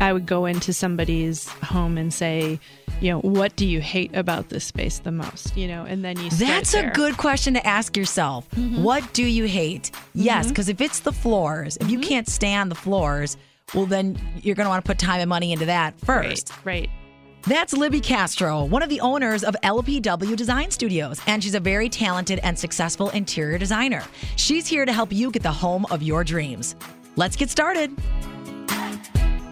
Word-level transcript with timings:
I 0.00 0.12
would 0.12 0.26
go 0.26 0.44
into 0.46 0.72
somebody's 0.72 1.48
home 1.48 1.96
and 1.98 2.12
say, 2.12 2.58
you 3.00 3.10
know, 3.10 3.20
what 3.20 3.56
do 3.56 3.66
you 3.66 3.80
hate 3.80 4.14
about 4.14 4.48
this 4.48 4.64
space 4.64 4.98
the 4.98 5.12
most? 5.12 5.56
You 5.56 5.66
know, 5.68 5.84
and 5.84 6.04
then 6.04 6.18
you 6.18 6.30
That's 6.30 6.72
there. 6.72 6.90
a 6.90 6.92
good 6.92 7.16
question 7.16 7.54
to 7.54 7.66
ask 7.66 7.96
yourself. 7.96 8.48
Mm-hmm. 8.50 8.82
What 8.82 9.12
do 9.14 9.24
you 9.24 9.44
hate? 9.44 9.90
Yes, 10.14 10.48
because 10.48 10.68
if 10.68 10.80
it's 10.80 11.00
the 11.00 11.12
floors, 11.12 11.76
if 11.78 11.90
you 11.90 11.98
Mm-hmm. 11.98 12.08
can't 12.08 12.28
stand 12.28 12.70
the 12.70 12.74
floors, 12.76 13.36
well, 13.74 13.86
then 13.86 14.18
you're 14.42 14.54
going 14.56 14.66
to 14.66 14.70
want 14.70 14.84
to 14.84 14.88
put 14.88 14.98
time 14.98 15.20
and 15.20 15.28
money 15.28 15.52
into 15.52 15.66
that 15.66 15.98
first. 16.00 16.50
Right, 16.64 16.88
right. 16.88 16.90
That's 17.46 17.72
Libby 17.74 18.00
Castro, 18.00 18.64
one 18.64 18.82
of 18.82 18.88
the 18.88 19.00
owners 19.00 19.44
of 19.44 19.54
LPW 19.62 20.34
Design 20.36 20.70
Studios, 20.70 21.20
and 21.26 21.42
she's 21.44 21.54
a 21.54 21.60
very 21.60 21.88
talented 21.90 22.40
and 22.42 22.58
successful 22.58 23.10
interior 23.10 23.58
designer. 23.58 24.02
She's 24.36 24.66
here 24.66 24.84
to 24.86 24.92
help 24.92 25.12
you 25.12 25.30
get 25.30 25.42
the 25.42 25.52
home 25.52 25.86
of 25.90 26.02
your 26.02 26.24
dreams. 26.24 26.74
Let's 27.16 27.36
get 27.36 27.50
started. 27.50 27.94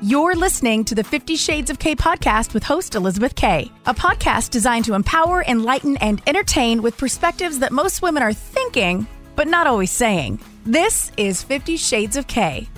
You're 0.05 0.35
listening 0.35 0.85
to 0.87 0.97
the 0.97 1.05
Fifty 1.05 1.37
Shades 1.37 1.71
of 1.71 1.79
K 1.79 1.95
podcast 1.95 2.55
with 2.55 2.65
host 2.65 2.97
Elizabeth 2.97 3.37
K, 3.37 3.71
a 3.87 3.95
podcast 3.95 4.51
designed 4.51 4.85
to 4.87 4.95
empower, 4.95 5.45
enlighten, 5.45 5.97
and 5.99 6.21
entertain 6.27 6.83
with 6.83 6.99
perspectives 6.99 7.61
that 7.61 7.71
most 7.71 8.03
women 8.03 8.21
are 8.21 8.33
thinking, 8.33 9.07
but 9.37 9.47
not 9.47 9.69
always 9.69 9.93
saying. 9.93 10.41
This 10.65 11.13
is 11.17 11.45
Fifty 11.45 11.77
Shades 11.77 12.17
of 12.17 12.27
K. 12.27 12.69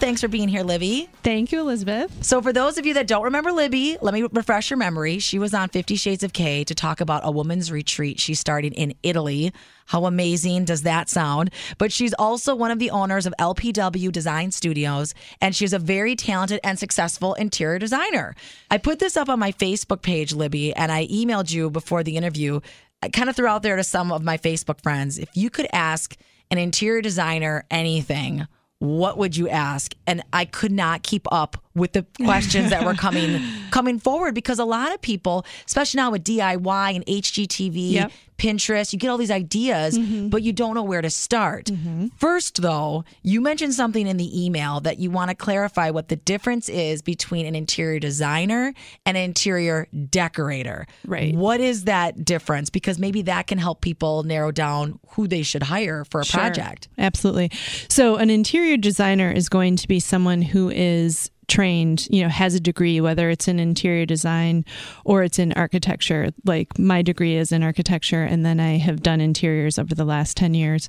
Thanks 0.00 0.20
for 0.20 0.28
being 0.28 0.48
here, 0.48 0.62
Libby. 0.62 1.08
Thank 1.22 1.50
you, 1.50 1.60
Elizabeth. 1.60 2.12
So, 2.22 2.42
for 2.42 2.52
those 2.52 2.76
of 2.76 2.84
you 2.84 2.92
that 2.92 3.06
don't 3.06 3.24
remember 3.24 3.52
Libby, 3.52 3.96
let 4.02 4.12
me 4.12 4.24
refresh 4.30 4.68
your 4.68 4.76
memory. 4.76 5.18
She 5.18 5.38
was 5.38 5.54
on 5.54 5.70
Fifty 5.70 5.96
Shades 5.96 6.22
of 6.22 6.34
K 6.34 6.62
to 6.64 6.74
talk 6.74 7.00
about 7.00 7.22
a 7.24 7.30
woman's 7.30 7.72
retreat 7.72 8.20
she's 8.20 8.38
starting 8.38 8.74
in 8.74 8.92
Italy. 9.02 9.50
How 9.86 10.04
amazing 10.04 10.64
does 10.64 10.82
that 10.82 11.08
sound? 11.08 11.50
But 11.78 11.92
she's 11.92 12.12
also 12.14 12.54
one 12.54 12.70
of 12.70 12.78
the 12.78 12.90
owners 12.90 13.26
of 13.26 13.34
LPW 13.38 14.12
Design 14.12 14.50
Studios, 14.50 15.14
and 15.40 15.54
she's 15.54 15.72
a 15.72 15.78
very 15.78 16.16
talented 16.16 16.60
and 16.62 16.78
successful 16.78 17.34
interior 17.34 17.78
designer. 17.78 18.34
I 18.70 18.78
put 18.78 18.98
this 18.98 19.16
up 19.16 19.28
on 19.28 19.38
my 19.38 19.52
Facebook 19.52 20.02
page, 20.02 20.32
Libby, 20.32 20.74
and 20.74 20.92
I 20.92 21.06
emailed 21.06 21.52
you 21.52 21.70
before 21.70 22.02
the 22.02 22.16
interview. 22.16 22.60
I 23.02 23.08
kind 23.08 23.28
of 23.28 23.36
threw 23.36 23.46
out 23.46 23.62
there 23.62 23.76
to 23.76 23.84
some 23.84 24.12
of 24.12 24.22
my 24.22 24.38
Facebook 24.38 24.82
friends 24.82 25.18
if 25.18 25.28
you 25.34 25.50
could 25.50 25.68
ask 25.72 26.16
an 26.50 26.58
interior 26.58 27.02
designer 27.02 27.64
anything, 27.70 28.46
what 28.78 29.18
would 29.18 29.36
you 29.36 29.48
ask? 29.48 29.94
And 30.06 30.22
I 30.32 30.44
could 30.44 30.72
not 30.72 31.02
keep 31.02 31.26
up 31.32 31.56
with 31.76 31.92
the 31.92 32.04
questions 32.24 32.70
that 32.70 32.84
were 32.84 32.94
coming 32.94 33.40
coming 33.70 33.98
forward 34.00 34.34
because 34.34 34.58
a 34.58 34.64
lot 34.64 34.92
of 34.92 35.00
people, 35.00 35.44
especially 35.66 35.98
now 35.98 36.10
with 36.10 36.24
DIY 36.24 36.96
and 36.96 37.06
HGTV, 37.06 37.92
Yep. 37.92 38.12
Pinterest, 38.38 38.92
you 38.92 38.98
get 38.98 39.08
all 39.08 39.16
these 39.16 39.30
ideas, 39.30 39.98
mm-hmm. 39.98 40.28
but 40.28 40.42
you 40.42 40.52
don't 40.52 40.74
know 40.74 40.82
where 40.82 41.00
to 41.00 41.08
start. 41.08 41.66
Mm-hmm. 41.66 42.08
First, 42.18 42.60
though, 42.60 43.04
you 43.22 43.40
mentioned 43.40 43.72
something 43.72 44.06
in 44.06 44.18
the 44.18 44.44
email 44.44 44.80
that 44.80 44.98
you 44.98 45.10
want 45.10 45.30
to 45.30 45.34
clarify 45.34 45.90
what 45.90 46.08
the 46.08 46.16
difference 46.16 46.68
is 46.68 47.00
between 47.00 47.46
an 47.46 47.54
interior 47.54 47.98
designer 47.98 48.74
and 49.06 49.16
an 49.16 49.22
interior 49.24 49.88
decorator. 50.10 50.86
Right. 51.06 51.34
What 51.34 51.60
is 51.60 51.84
that 51.84 52.24
difference? 52.24 52.68
Because 52.68 52.98
maybe 52.98 53.22
that 53.22 53.46
can 53.46 53.56
help 53.58 53.80
people 53.80 54.22
narrow 54.22 54.50
down 54.50 54.98
who 55.10 55.26
they 55.26 55.42
should 55.42 55.62
hire 55.62 56.04
for 56.04 56.20
a 56.20 56.24
Sure. 56.24 56.40
project. 56.40 56.88
Absolutely. 56.98 57.50
So, 57.88 58.16
an 58.16 58.28
interior 58.28 58.76
designer 58.76 59.30
is 59.30 59.48
going 59.48 59.76
to 59.76 59.88
be 59.88 59.98
someone 60.00 60.42
who 60.42 60.68
is 60.68 61.30
trained, 61.48 62.06
you 62.10 62.22
know, 62.22 62.28
has 62.28 62.54
a 62.54 62.60
degree, 62.60 63.00
whether 63.00 63.30
it's 63.30 63.48
in 63.48 63.58
interior 63.58 64.06
design 64.06 64.64
or 65.04 65.22
it's 65.22 65.38
in 65.38 65.52
architecture. 65.52 66.30
Like 66.44 66.78
my 66.78 67.02
degree 67.02 67.36
is 67.36 67.52
in 67.52 67.62
architecture, 67.62 68.22
and 68.22 68.44
then 68.44 68.60
I 68.60 68.78
have 68.78 69.02
done 69.02 69.20
interiors 69.20 69.78
over 69.78 69.94
the 69.94 70.04
last 70.04 70.36
10 70.36 70.54
years. 70.54 70.88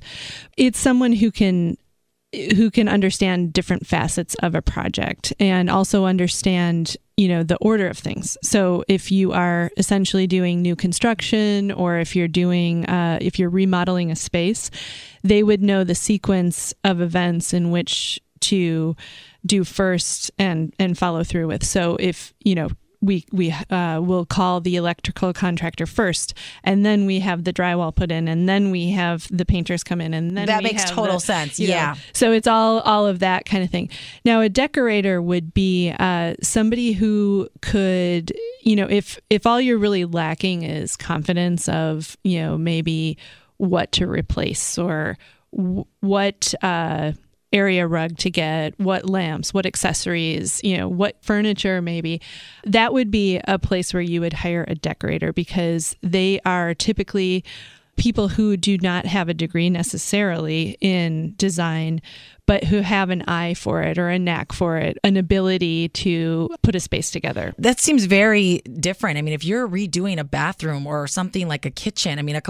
It's 0.56 0.78
someone 0.78 1.12
who 1.12 1.30
can 1.30 1.76
who 2.56 2.70
can 2.70 2.88
understand 2.88 3.54
different 3.54 3.86
facets 3.86 4.34
of 4.42 4.54
a 4.54 4.60
project 4.60 5.32
and 5.40 5.70
also 5.70 6.04
understand 6.04 6.94
you 7.16 7.26
know 7.26 7.42
the 7.42 7.56
order 7.56 7.88
of 7.88 7.96
things 7.96 8.36
so 8.42 8.84
if 8.86 9.10
you 9.10 9.32
are 9.32 9.70
essentially 9.78 10.26
doing 10.26 10.60
new 10.60 10.76
construction 10.76 11.72
or 11.72 11.98
if 11.98 12.14
you're 12.14 12.28
doing 12.28 12.84
uh, 12.84 13.18
if 13.22 13.38
you're 13.38 13.48
remodeling 13.48 14.10
a 14.10 14.16
space 14.16 14.70
they 15.24 15.42
would 15.42 15.62
know 15.62 15.84
the 15.84 15.94
sequence 15.94 16.74
of 16.84 17.00
events 17.00 17.54
in 17.54 17.70
which 17.70 18.20
to 18.40 18.94
do 19.46 19.64
first 19.64 20.30
and 20.38 20.74
and 20.78 20.96
follow 20.98 21.22
through 21.24 21.46
with 21.46 21.64
so 21.64 21.96
if 22.00 22.34
you 22.44 22.54
know 22.54 22.68
we 23.00 23.24
we 23.30 23.52
uh, 23.70 24.00
will 24.02 24.26
call 24.26 24.60
the 24.60 24.74
electrical 24.74 25.32
contractor 25.32 25.86
first, 25.86 26.34
and 26.64 26.84
then 26.84 27.06
we 27.06 27.20
have 27.20 27.44
the 27.44 27.52
drywall 27.52 27.94
put 27.94 28.10
in, 28.10 28.26
and 28.26 28.48
then 28.48 28.72
we 28.72 28.90
have 28.90 29.28
the 29.30 29.44
painters 29.44 29.84
come 29.84 30.00
in, 30.00 30.12
and 30.14 30.36
then 30.36 30.46
That 30.46 30.64
makes 30.64 30.84
total 30.90 31.14
the- 31.14 31.20
sense, 31.20 31.60
you 31.60 31.68
know, 31.68 31.74
yeah. 31.74 31.94
so 32.12 32.32
it's 32.32 32.48
all 32.48 32.80
all 32.80 33.06
of 33.06 33.20
that 33.20 33.44
kind 33.44 33.62
of 33.62 33.70
thing. 33.70 33.88
Now, 34.24 34.40
a 34.40 34.48
decorator 34.48 35.22
would 35.22 35.54
be 35.54 35.94
uh, 35.96 36.34
somebody 36.42 36.90
who 36.90 37.48
could, 37.62 38.32
you 38.62 38.74
know, 38.74 38.88
if 38.90 39.20
if 39.30 39.46
all 39.46 39.60
you're 39.60 39.78
really 39.78 40.04
lacking 40.04 40.64
is 40.64 40.96
confidence 40.96 41.68
of, 41.68 42.16
you 42.24 42.40
know, 42.40 42.58
maybe 42.58 43.16
what 43.58 43.92
to 43.92 44.08
replace 44.08 44.76
or 44.76 45.16
w- 45.56 45.84
what. 46.00 46.52
Uh, 46.62 47.12
area 47.52 47.86
rug 47.86 48.16
to 48.18 48.30
get 48.30 48.78
what 48.78 49.08
lamps 49.08 49.54
what 49.54 49.64
accessories 49.64 50.60
you 50.62 50.76
know 50.76 50.88
what 50.88 51.16
furniture 51.22 51.80
maybe 51.80 52.20
that 52.64 52.92
would 52.92 53.10
be 53.10 53.40
a 53.48 53.58
place 53.58 53.94
where 53.94 54.02
you 54.02 54.20
would 54.20 54.34
hire 54.34 54.64
a 54.68 54.74
decorator 54.74 55.32
because 55.32 55.96
they 56.02 56.40
are 56.44 56.74
typically 56.74 57.44
people 57.98 58.28
who 58.28 58.56
do 58.56 58.78
not 58.78 59.04
have 59.04 59.28
a 59.28 59.34
degree 59.34 59.68
necessarily 59.68 60.78
in 60.80 61.34
design, 61.36 62.00
but 62.46 62.64
who 62.64 62.78
have 62.78 63.10
an 63.10 63.22
eye 63.28 63.52
for 63.52 63.82
it 63.82 63.98
or 63.98 64.08
a 64.08 64.18
knack 64.18 64.52
for 64.52 64.78
it, 64.78 64.96
an 65.04 65.18
ability 65.18 65.90
to 65.90 66.48
put 66.62 66.74
a 66.74 66.80
space 66.80 67.10
together. 67.10 67.52
That 67.58 67.78
seems 67.78 68.06
very 68.06 68.58
different. 68.80 69.18
I 69.18 69.22
mean, 69.22 69.34
if 69.34 69.44
you're 69.44 69.68
redoing 69.68 70.18
a 70.18 70.24
bathroom 70.24 70.86
or 70.86 71.06
something 71.06 71.46
like 71.46 71.66
a 71.66 71.70
kitchen, 71.70 72.18
I 72.18 72.22
mean, 72.22 72.36
a 72.36 72.40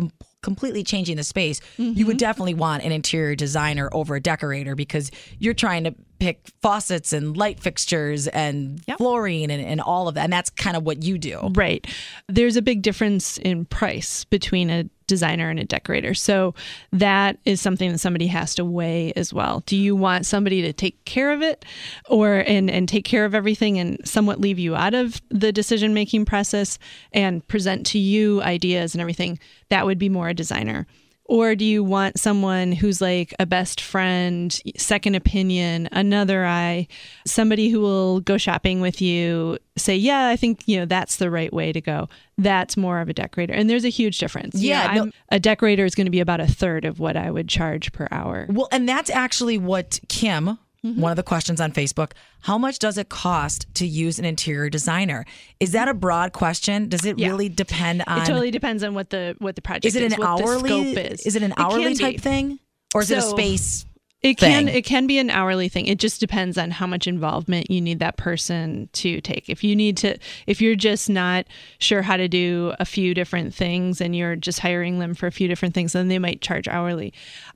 completely 0.42 0.84
changing 0.84 1.16
the 1.16 1.24
space, 1.24 1.60
you 1.76 2.06
would 2.06 2.14
mm-hmm. 2.14 2.18
definitely 2.18 2.54
want 2.54 2.84
an 2.84 2.92
interior 2.92 3.34
designer 3.34 3.88
over 3.92 4.16
a 4.16 4.20
decorator 4.20 4.74
because 4.74 5.10
you're 5.38 5.54
trying 5.54 5.84
to 5.84 5.94
pick 6.20 6.48
faucets 6.62 7.12
and 7.12 7.36
light 7.36 7.60
fixtures 7.60 8.28
and 8.28 8.80
Yep. 8.86 8.98
flooring 8.98 9.50
and, 9.50 9.64
and 9.64 9.80
all 9.80 10.08
of 10.08 10.14
that. 10.14 10.24
And 10.24 10.32
that's 10.32 10.50
kind 10.50 10.76
of 10.76 10.84
what 10.84 11.02
you 11.02 11.18
do. 11.18 11.50
Right. 11.54 11.86
There's 12.28 12.56
a 12.56 12.62
big 12.62 12.82
difference 12.82 13.38
in 13.38 13.64
price 13.64 14.24
between 14.24 14.70
a 14.70 14.88
designer 15.08 15.50
and 15.50 15.58
a 15.58 15.64
decorator. 15.64 16.14
So 16.14 16.54
that 16.92 17.38
is 17.44 17.60
something 17.60 17.90
that 17.90 17.98
somebody 17.98 18.28
has 18.28 18.54
to 18.54 18.64
weigh 18.64 19.12
as 19.16 19.34
well. 19.34 19.64
Do 19.66 19.76
you 19.76 19.96
want 19.96 20.26
somebody 20.26 20.62
to 20.62 20.72
take 20.72 21.04
care 21.04 21.32
of 21.32 21.42
it 21.42 21.64
or 22.08 22.44
and 22.46 22.70
and 22.70 22.88
take 22.88 23.04
care 23.04 23.24
of 23.24 23.34
everything 23.34 23.78
and 23.78 23.98
somewhat 24.06 24.40
leave 24.40 24.60
you 24.60 24.76
out 24.76 24.94
of 24.94 25.20
the 25.30 25.50
decision 25.50 25.92
making 25.92 26.26
process 26.26 26.78
and 27.12 27.46
present 27.48 27.84
to 27.88 27.98
you 27.98 28.40
ideas 28.42 28.94
and 28.94 29.00
everything? 29.00 29.40
That 29.70 29.84
would 29.84 29.98
be 29.98 30.08
more 30.08 30.28
a 30.28 30.34
designer. 30.34 30.86
Or 31.28 31.54
do 31.54 31.62
you 31.64 31.84
want 31.84 32.18
someone 32.18 32.72
who's 32.72 33.02
like 33.02 33.34
a 33.38 33.44
best 33.44 33.82
friend, 33.82 34.50
second 34.78 35.14
opinion, 35.14 35.86
another 35.92 36.46
eye, 36.46 36.88
somebody 37.26 37.68
who 37.68 37.80
will 37.80 38.20
go 38.20 38.38
shopping 38.38 38.80
with 38.80 39.02
you, 39.02 39.58
say, 39.76 39.94
yeah, 39.94 40.28
I 40.28 40.36
think, 40.36 40.62
you 40.66 40.78
know, 40.78 40.86
that's 40.86 41.16
the 41.16 41.30
right 41.30 41.52
way 41.52 41.70
to 41.70 41.82
go. 41.82 42.08
That's 42.38 42.78
more 42.78 43.00
of 43.00 43.10
a 43.10 43.12
decorator. 43.12 43.52
And 43.52 43.68
there's 43.68 43.84
a 43.84 43.90
huge 43.90 44.18
difference. 44.18 44.54
You 44.60 44.70
Yeah, 44.70 44.94
know, 44.94 45.04
no- 45.04 45.10
a 45.30 45.38
decorator 45.38 45.84
is 45.84 45.94
going 45.94 46.06
to 46.06 46.10
be 46.10 46.20
about 46.20 46.40
a 46.40 46.46
third 46.46 46.86
of 46.86 46.98
what 46.98 47.14
I 47.16 47.30
would 47.30 47.48
charge 47.48 47.92
per 47.92 48.08
hour. 48.10 48.46
Well, 48.48 48.68
and 48.72 48.88
that's 48.88 49.10
actually 49.10 49.58
what 49.58 50.00
Kim, 50.08 50.58
Mm-hmm. 50.86 51.00
one 51.00 51.10
of 51.10 51.16
the 51.16 51.24
questions 51.24 51.60
on 51.60 51.72
Facebook, 51.72 52.12
how 52.42 52.56
much 52.56 52.78
does 52.78 52.98
it 52.98 53.08
cost 53.08 53.66
to 53.74 53.84
use 53.86 54.20
an 54.20 54.24
interior 54.24 54.70
designer? 54.70 55.24
Is 55.58 55.72
that 55.72 55.88
a 55.88 55.94
broad 55.94 56.32
question? 56.32 56.88
Does 56.88 57.04
it 57.04 57.18
Yeah. 57.18 57.28
really 57.30 57.48
depend 57.48 58.04
on 58.06 58.22
It 58.22 58.26
totally 58.26 58.52
depends 58.52 58.84
on 58.84 58.94
what 58.94 59.10
the 59.10 59.34
what 59.40 59.56
the 59.56 59.62
project 59.62 59.86
Is 59.86 59.96
is. 59.96 60.02
it 60.02 60.12
an 60.12 60.18
what 60.20 60.40
hourly 60.40 60.62
The 60.70 60.92
scope 60.92 61.12
is. 61.26 61.34
it 61.34 61.42
an 61.42 61.50
It 61.50 61.56
can 61.56 61.64
hourly 61.66 61.88
be. 61.88 61.94
type 61.96 62.20
thing? 62.20 62.60
Or 62.94 63.02
is 63.02 63.10
it 63.10 63.18
a 63.18 63.22
space 63.22 63.86
It 64.20 64.36
can 64.36 64.66
thing. 64.66 64.74
it 64.76 64.84
can 64.84 65.06
be 65.06 65.18
an 65.18 65.30
hourly 65.30 65.68
thing. 65.68 65.86
It 65.86 65.98
just 65.98 66.18
depends 66.20 66.58
on 66.58 66.70
how 66.72 66.86
much 66.88 67.06
involvement 67.06 67.70
you 67.70 67.80
need 67.80 67.98
that 68.00 68.16
person 68.16 68.88
to 68.94 69.20
take. 69.20 69.48
If 69.48 69.62
you 69.62 69.76
need 69.76 69.96
to 69.98 70.16
if 70.48 70.60
you're 70.60 70.74
just 70.74 71.08
not 71.10 71.46
sure 71.78 72.02
how 72.02 72.16
to 72.16 72.26
do 72.28 72.72
a 72.80 72.84
few 72.84 73.14
different 73.14 73.54
things 73.54 74.00
and 74.00 74.14
you're 74.16 74.34
just 74.36 74.58
hiring 74.60 74.98
them 75.00 75.14
for 75.14 75.26
a 75.28 75.32
few 75.32 75.46
different 75.48 75.72
things, 75.74 75.92
then 75.92 76.08
they 76.08 76.18
might 76.18 76.40
charge 76.40 76.66
hourly. 76.66 77.12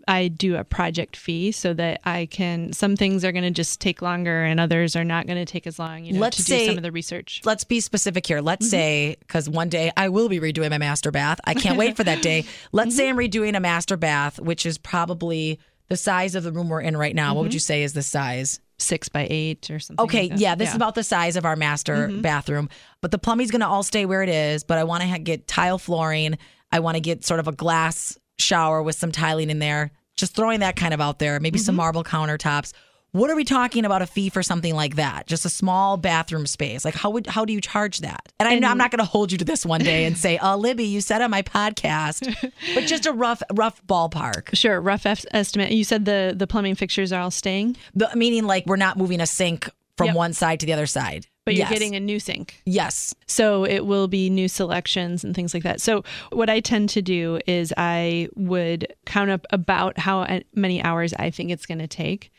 I 0.09 0.29
do 0.29 0.57
a 0.57 0.65
project 0.65 1.17
fee 1.17 1.53
so 1.53 1.75
that 1.75 2.01
I 2.05 2.27
can 2.27 2.73
some 2.73 2.97
things 2.97 3.25
are 3.25 3.33
going 3.33 3.45
to 3.45 3.51
just 3.51 3.81
take 3.81 4.03
longer 4.03 4.45
and 4.45 4.59
others 4.59 4.97
are 4.97 5.05
not 5.05 5.27
going 5.27 5.39
to 5.39 5.45
take 5.45 5.67
as 5.67 5.79
long, 5.79 6.05
you 6.05 6.15
know, 6.15 6.21
Let's 6.21 6.37
to 6.39 6.43
say- 6.43 6.61
do 6.61 6.67
some 6.67 6.77
of 6.77 6.83
the 6.83 6.93
research. 6.93 7.43
Let's 7.45 7.65
be 7.65 7.81
specific 7.81 8.27
here. 8.27 8.41
Let's 8.41 8.67
mm-hmm. 8.67 8.71
say, 8.71 9.17
because 9.21 9.49
one 9.49 9.69
day 9.69 9.93
I 9.97 10.09
will 10.09 10.29
be 10.29 10.41
redoing 10.41 10.71
my 10.71 10.79
master 10.79 11.11
bath. 11.11 11.41
I 11.45 11.55
can't 11.55 11.79
wait 11.79 11.97
for 11.97 12.05
that 12.05 12.23
day. 12.23 12.45
Let's 12.73 12.97
say 12.97 13.09
mm-hmm. 13.09 13.19
I'm 13.19 13.31
redoing 13.31 13.57
a 13.57 13.61
master 13.61 13.97
bath, 13.97 14.41
which 14.41 14.67
is 14.67 14.79
probably 14.79 15.59
the 15.89 15.97
size 15.97 16.35
of 16.35 16.43
the 16.43 16.53
room 16.53 16.69
we're 16.69 16.81
in 16.81 16.97
right 16.97 17.15
now. 17.15 17.35
What 17.35 17.43
would 17.43 17.49
mm-hmm. 17.51 17.57
you 17.57 17.61
say 17.61 17.83
is 17.83 17.93
the 17.93 18.03
size? 18.03 18.61
Six 18.79 19.09
by 19.09 19.29
eight 19.31 19.71
or 19.71 19.79
something. 19.79 20.03
Okay, 20.03 20.29
like 20.29 20.41
yeah, 20.41 20.57
this 20.57 20.71
is 20.71 20.75
about 20.75 20.97
the 20.97 21.05
size 21.05 21.37
of 21.37 21.45
our 21.45 21.55
master 21.55 22.09
bathroom, 22.09 22.69
but 23.01 23.13
the 23.13 23.19
plumbing's 23.19 23.53
going 23.53 23.61
to 23.61 23.69
all 23.69 23.85
stay 23.85 24.07
where 24.07 24.25
it 24.25 24.29
is. 24.29 24.65
But 24.65 24.79
I 24.79 24.85
want 24.85 25.03
to 25.03 25.09
ha- 25.09 25.19
get 25.19 25.47
tile 25.47 25.79
flooring. 25.79 26.37
I 26.73 26.81
want 26.81 26.97
to 26.97 27.01
get 27.01 27.25
sort 27.25 27.39
of 27.39 27.47
a 27.47 27.53
glass 27.53 28.19
shower 28.39 28.83
with 28.83 28.97
some 28.97 29.13
tiling 29.13 29.51
in 29.51 29.59
there. 29.59 29.91
Just 30.17 30.35
throwing 30.35 30.61
that 30.61 30.77
kind 30.77 30.93
of 30.95 31.01
out 31.01 31.19
there. 31.19 31.41
Maybe 31.41 31.59
some 31.59 31.75
marble 31.75 32.05
countertops. 32.05 32.73
What 33.13 33.29
are 33.31 33.37
we 33.37 33.45
talking 33.45 33.85
about 33.85 34.01
a 34.01 34.07
fee 34.07 34.31
for 34.31 34.43
something 34.43 34.75
like 34.75 34.97
that? 34.97 35.27
Just 35.27 35.45
a 35.45 35.51
small 35.51 35.99
bathroom 35.99 36.47
space. 36.47 36.83
Like 36.83 36.95
how 36.95 37.11
would 37.11 37.27
how 37.27 37.45
do 37.45 37.53
you 37.53 37.61
charge 37.61 37.99
that? 37.99 38.33
And 38.41 38.49
I 38.49 38.59
know 38.59 38.69
I'm 38.69 38.79
not 38.79 38.91
going 38.91 39.01
to 39.01 39.05
hold 39.05 39.31
you 39.33 39.37
to 39.39 39.45
this 39.45 39.67
one 39.67 39.81
day 39.83 40.07
and 40.07 40.17
say, 40.17 40.39
"Uh, 40.39 40.57
Libby, 40.57 40.85
you 40.85 41.03
said 41.03 41.21
on 41.21 41.31
my 41.31 41.43
podcast," 41.43 42.35
but 42.75 42.85
just 42.85 43.05
a 43.05 43.13
rough 43.13 43.43
rough 43.53 43.83
ballpark. 43.87 44.55
Sure, 44.55 44.81
rough 44.81 45.05
es- 45.05 45.27
estimate. 45.33 45.73
You 45.73 45.85
said 45.85 46.07
the 46.07 46.33
the 46.35 46.47
plumbing 46.47 46.75
fixtures 46.75 47.13
are 47.13 47.21
all 47.21 47.31
staying, 47.31 47.77
The, 47.95 48.09
meaning 48.15 48.45
like 48.45 48.65
we're 48.67 48.77
not 48.77 48.97
moving 48.97 49.21
a 49.21 49.27
sink 49.27 49.69
from 49.99 50.07
Yep. 50.09 50.17
one 50.17 50.33
side 50.33 50.61
to 50.61 50.67
the 50.67 50.73
other 50.73 50.87
side. 50.87 51.27
But 51.45 51.55
you're 51.55 51.61
Yes. 51.65 51.71
getting 51.73 51.97
a 51.97 52.01
new 52.01 52.21
sink. 52.21 52.63
yes. 52.67 53.15
So 53.27 53.65
it 53.65 53.87
will 53.87 54.09
be 54.09 54.31
new 54.31 54.49
selections 54.49 55.25
and 55.25 55.35
things 55.35 55.55
like 55.55 55.63
that. 55.65 55.81
So 55.81 56.05
what 56.31 56.49
I 56.51 56.61
tend 56.61 56.89
to 56.91 57.03
do 57.03 57.41
is 57.47 57.73
I 57.77 58.29
would 58.37 58.93
count 59.07 59.31
up 59.31 59.47
about 59.51 59.99
how 59.99 60.27
many 60.55 60.83
hours 60.83 61.13
I 61.15 61.31
think 61.31 61.51
it's 61.51 61.67
going 61.67 61.79
to 61.81 61.87
take. 61.89 62.31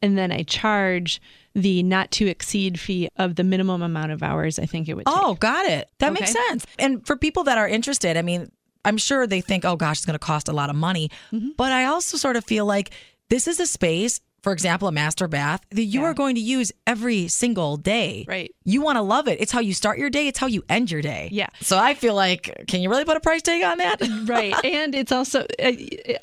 And 0.00 0.18
then 0.18 0.32
I 0.32 0.42
charge 0.42 1.20
the 1.54 1.82
not 1.84 2.10
to 2.12 2.26
exceed 2.26 2.78
fee 2.80 3.08
of 3.16 3.36
the 3.36 3.44
minimum 3.44 3.82
amount 3.82 4.10
of 4.12 4.22
hours 4.22 4.58
I 4.58 4.66
think 4.66 4.88
it 4.88 4.94
would 4.94 5.06
take. 5.06 5.14
Oh, 5.16 5.34
got 5.34 5.66
it. 5.66 5.88
That 6.00 6.12
makes 6.12 6.32
sense. 6.32 6.66
And 6.78 7.06
for 7.06 7.16
people 7.16 7.44
that 7.44 7.56
are 7.58 7.68
interested, 7.68 8.16
I 8.16 8.22
mean, 8.22 8.50
I'm 8.84 8.96
sure 8.98 9.28
they 9.28 9.40
think, 9.40 9.64
oh 9.64 9.76
gosh, 9.76 9.98
it's 9.98 10.06
going 10.06 10.14
to 10.14 10.18
cost 10.18 10.48
a 10.48 10.52
lot 10.52 10.70
of 10.70 10.76
money. 10.76 11.08
Mm-hmm. 11.32 11.50
But 11.56 11.70
I 11.72 11.84
also 11.84 12.16
sort 12.16 12.34
of 12.36 12.44
feel 12.44 12.66
like 12.66 12.90
this 13.28 13.46
is 13.46 13.60
a 13.60 13.66
space, 13.66 14.20
for 14.42 14.52
example, 14.52 14.88
a 14.88 14.92
master 14.92 15.28
bath 15.28 15.60
that 15.70 15.84
you 15.84 16.00
Yeah. 16.00 16.06
are 16.08 16.14
going 16.14 16.34
to 16.34 16.40
use 16.40 16.72
every 16.86 17.28
single 17.28 17.76
day. 17.76 18.24
Right. 18.26 18.52
You 18.64 18.82
want 18.82 18.96
to 18.96 19.02
love 19.02 19.28
it. 19.28 19.40
It's 19.40 19.52
how 19.52 19.60
you 19.60 19.72
start 19.72 19.98
your 19.98 20.10
day, 20.10 20.26
it's 20.26 20.38
how 20.38 20.48
you 20.48 20.64
end 20.68 20.90
your 20.90 21.00
day. 21.00 21.28
Yeah. 21.30 21.46
So 21.60 21.78
I 21.78 21.94
feel 21.94 22.14
like, 22.14 22.64
can 22.66 22.80
you 22.82 22.90
really 22.90 23.04
put 23.04 23.16
a 23.16 23.20
price 23.20 23.42
tag 23.42 23.62
on 23.62 23.78
that? 23.78 24.00
right 24.26 24.54
and 24.64 24.94
it's 24.94 25.12
also 25.12 25.46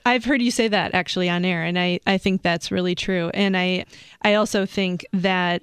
i've 0.06 0.24
heard 0.26 0.42
you 0.42 0.52
say 0.52 0.68
that 0.68 0.94
actually 0.94 1.30
on 1.30 1.44
air 1.46 1.64
and 1.64 1.78
i 1.78 2.00
i 2.08 2.18
think 2.18 2.42
that's 2.42 2.72
really 2.72 2.96
true 2.96 3.30
and 3.34 3.56
i 3.58 3.84
i 4.22 4.34
also 4.36 4.66
think 4.66 5.06
that 5.14 5.62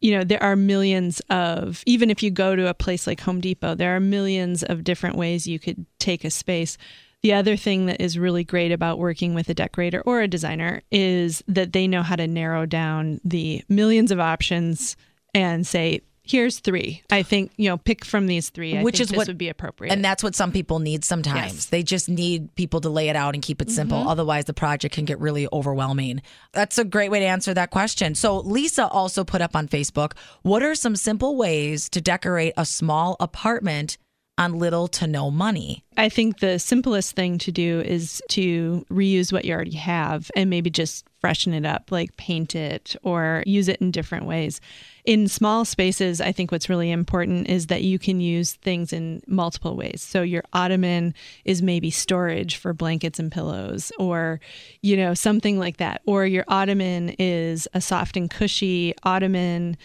you 0.00 0.12
know 0.16 0.24
there 0.24 0.42
are 0.42 0.56
millions 0.56 1.20
of 1.30 1.82
even 1.86 2.10
if 2.10 2.22
you 2.22 2.30
go 2.30 2.56
to 2.56 2.68
a 2.68 2.74
place 2.74 3.06
like 3.06 3.20
home 3.20 3.40
depot 3.40 3.74
there 3.74 3.94
are 3.96 4.00
millions 4.00 4.62
of 4.62 4.82
different 4.84 5.16
ways 5.16 5.46
you 5.46 5.58
could 5.58 5.84
take 5.98 6.24
a 6.24 6.30
space 6.30 6.76
the 7.24 7.32
other 7.32 7.56
thing 7.56 7.86
that 7.86 8.02
is 8.02 8.18
really 8.18 8.44
great 8.44 8.70
about 8.70 8.98
working 8.98 9.32
with 9.32 9.48
a 9.48 9.54
decorator 9.54 10.02
or 10.02 10.20
a 10.20 10.28
designer 10.28 10.82
is 10.92 11.42
that 11.48 11.72
they 11.72 11.88
know 11.88 12.02
how 12.02 12.16
to 12.16 12.26
narrow 12.26 12.66
down 12.66 13.18
the 13.24 13.64
millions 13.66 14.10
of 14.10 14.20
options 14.20 14.94
and 15.34 15.66
say 15.66 16.02
here's 16.26 16.58
three 16.58 17.02
i 17.10 17.22
think 17.22 17.50
you 17.56 17.68
know 17.68 17.76
pick 17.76 18.04
from 18.04 18.26
these 18.26 18.48
three 18.50 18.76
I 18.76 18.82
Which 18.82 18.96
think 18.96 19.02
is 19.04 19.08
this 19.08 19.16
what- 19.16 19.26
would 19.28 19.38
be 19.38 19.48
appropriate 19.48 19.90
And 19.92 20.04
that's 20.04 20.22
what 20.22 20.34
some 20.34 20.52
people 20.52 20.80
need 20.80 21.04
sometimes. 21.04 21.36
Yes. 21.36 21.52
Mm-hmm. 21.52 21.70
They 21.70 21.82
just 21.82 22.08
need 22.10 22.54
people 22.56 22.80
to 22.82 22.90
lay 22.90 23.08
it 23.08 23.16
out 23.16 23.34
and 23.34 23.42
keep 23.42 23.62
it 23.62 23.70
simple. 23.70 24.06
Otherwise, 24.08 24.44
the 24.44 24.54
project 24.54 24.94
can 24.94 25.04
get 25.04 25.18
really 25.20 25.46
overwhelming. 25.52 26.20
That's 26.52 26.78
a 26.78 26.84
great 26.84 27.10
way 27.10 27.20
to 27.20 27.26
answer 27.26 27.54
that 27.54 27.70
question. 27.70 28.14
So, 28.14 28.38
Lisa 28.38 28.86
also 28.88 29.24
put 29.24 29.40
up 29.42 29.54
on 29.56 29.68
Facebook 29.68 30.12
what 30.42 30.62
are 30.62 30.74
some 30.74 30.96
simple 30.96 31.36
ways 31.36 31.88
to 31.90 32.00
decorate 32.00 32.52
a 32.56 32.64
small 32.64 33.16
apartment 33.20 33.96
on 34.36 34.58
little 34.58 34.88
to 34.88 35.06
no 35.06 35.30
money? 35.30 35.84
I 35.96 36.08
think 36.08 36.40
the 36.40 36.58
simplest 36.58 37.14
thing 37.14 37.38
to 37.38 37.52
do 37.52 37.80
is 37.80 38.20
to 38.30 38.84
reuse 38.90 39.32
what 39.32 39.44
you 39.44 39.54
already 39.54 39.76
have 39.76 40.30
and 40.34 40.50
maybe 40.50 40.70
just 40.70 41.06
freshen 41.20 41.54
it 41.54 41.64
up, 41.64 41.90
like 41.90 42.16
paint 42.16 42.54
it 42.54 42.96
or 43.02 43.42
use 43.46 43.68
it 43.68 43.80
in 43.80 43.90
different 43.90 44.26
ways. 44.26 44.60
In 45.04 45.28
small 45.28 45.64
spaces, 45.64 46.20
I 46.20 46.32
think 46.32 46.50
what's 46.50 46.68
really 46.68 46.90
important 46.90 47.48
is 47.48 47.68
that 47.68 47.82
you 47.82 47.98
can 47.98 48.20
use 48.20 48.54
things 48.54 48.92
in 48.92 49.22
multiple 49.26 49.76
ways. 49.76 50.02
So 50.02 50.22
your 50.22 50.42
ottoman 50.52 51.14
is 51.44 51.62
maybe 51.62 51.90
storage 51.90 52.56
for 52.56 52.74
blankets 52.74 53.18
and 53.18 53.32
pillows 53.32 53.92
or 53.98 54.40
you 54.82 54.96
know 54.96 55.14
something 55.14 55.58
like 55.58 55.78
that 55.78 56.02
or 56.06 56.26
your 56.26 56.44
ottoman 56.48 57.10
is 57.18 57.68
a 57.72 57.80
soft 57.80 58.16
and 58.16 58.30
cushy 58.30 58.94
ottoman 59.02 59.76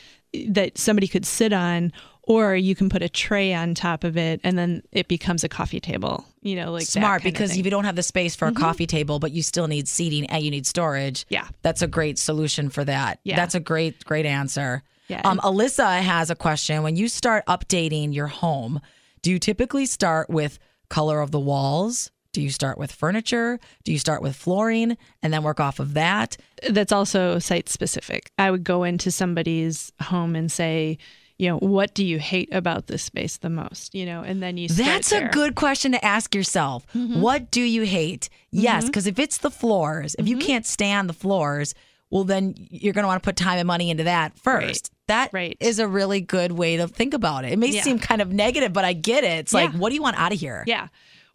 that 0.47 0.77
somebody 0.77 1.07
could 1.07 1.25
sit 1.25 1.53
on 1.53 1.91
or 2.29 2.55
you 2.55 2.75
can 2.75 2.87
put 2.87 3.01
a 3.01 3.09
tray 3.09 3.53
on 3.53 3.75
top 3.75 4.05
of 4.05 4.15
it 4.15 4.39
and 4.45 4.57
then 4.57 4.81
it 4.93 5.09
becomes 5.09 5.43
a 5.43 5.49
coffee 5.49 5.79
table 5.81 6.23
you 6.41 6.55
know 6.55 6.71
like 6.71 6.85
that 6.85 6.91
Smart 6.91 7.23
because 7.23 7.57
if 7.57 7.65
you 7.65 7.71
don't 7.71 7.83
have 7.83 7.95
the 7.95 8.03
space 8.03 8.35
for 8.35 8.47
a 8.47 8.53
coffee 8.53 8.87
table, 8.87 9.19
but 9.19 9.31
you 9.31 9.43
still 9.43 9.67
need 9.67 9.87
seating 9.87 10.25
and 10.27 10.43
you 10.43 10.51
need 10.51 10.65
storage. 10.65 11.25
Yeah. 11.29 11.47
That's 11.61 11.81
a 11.81 11.87
great 11.87 12.17
solution 12.17 12.69
for 12.69 12.85
that. 12.85 13.19
Yeah. 13.23 13.35
That's 13.35 13.55
a 13.55 13.59
great, 13.59 14.05
great 14.05 14.25
answer. 14.25 14.83
Yeah. 15.07 15.21
Um, 15.25 15.39
Alyssa 15.39 16.01
has 16.01 16.29
a 16.29 16.35
question. 16.35 16.83
When 16.83 16.95
you 16.95 17.07
start 17.07 17.45
updating 17.47 18.13
your 18.13 18.27
home, 18.27 18.79
do 19.21 19.31
you 19.31 19.39
typically 19.39 19.85
start 19.85 20.29
with 20.29 20.59
color 20.89 21.21
of 21.21 21.31
the 21.31 21.39
walls? 21.39 22.11
Do 22.31 22.41
you 22.41 22.51
start 22.51 22.77
with 22.77 22.91
furniture? 22.91 23.59
Do 23.83 23.91
you 23.91 23.99
start 23.99 24.21
with 24.21 24.35
flooring 24.35 24.97
and 25.23 25.33
then 25.33 25.43
work 25.43 25.59
off 25.59 25.79
of 25.79 25.95
that? 25.95 26.37
that's 26.69 26.91
also 26.91 27.39
site 27.39 27.69
specific 27.69 28.31
i 28.37 28.51
would 28.51 28.65
go 28.65 28.83
into 28.83 29.11
somebody's 29.11 29.93
home 30.01 30.35
and 30.35 30.51
say 30.51 30.97
you 31.39 31.49
know 31.49 31.57
what 31.57 31.93
do 31.95 32.05
you 32.05 32.19
hate 32.19 32.49
about 32.51 32.87
this 32.87 33.01
space 33.01 33.37
the 33.37 33.49
most 33.49 33.95
you 33.95 34.05
know 34.05 34.21
and 34.21 34.43
then 34.43 34.57
you 34.57 34.67
That's. 34.67 35.11
Mm-hmm. 35.11 35.27
a 35.27 35.29
good 35.31 35.55
question 35.55 35.93
to 35.93 36.05
ask 36.05 36.35
yourself. 36.35 36.85
What 36.93 37.49
do 37.49 37.61
you 37.61 37.83
hate? 37.83 38.29
Yes, 38.51 38.85
because 38.85 39.07
if 39.07 39.17
it's 39.17 39.37
the 39.39 39.49
floors, 39.51 40.15
if 40.19 40.27
you 40.27 40.35
Mm-hmm. 40.37 40.45
can't 40.47 40.65
stand 40.65 41.09
the 41.09 41.13
floors, 41.13 41.73
well, 42.11 42.23
then 42.23 42.55
you're 42.57 42.93
going 42.93 43.03
to 43.03 43.07
want 43.07 43.21
to 43.23 43.27
put 43.27 43.35
time 43.35 43.57
and 43.57 43.67
money 43.67 43.89
into 43.89 44.03
that 44.03 44.37
first. 44.37 44.91
That 45.07 45.29
is 45.59 45.79
Right. 45.79 45.85
a 45.85 45.87
really 45.87 46.21
good 46.21 46.51
way 46.51 46.77
to 46.77 46.87
think 46.87 47.13
about 47.13 47.45
it. 47.45 47.53
It 47.53 47.59
may 47.59 47.67
Yeah. 47.69 47.81
seem 47.83 47.99
kind 47.99 48.21
of 48.21 48.31
negative, 48.33 48.73
but 48.73 48.83
I 48.85 48.93
get 48.93 49.23
it. 49.23 49.39
It's 49.39 49.53
like, 49.53 49.71
what 49.71 49.89
do 49.89 49.95
you 49.95 50.01
want 50.01 50.17
out 50.17 50.33
of 50.33 50.39
here? 50.39 50.63
Yeah. 50.67 50.87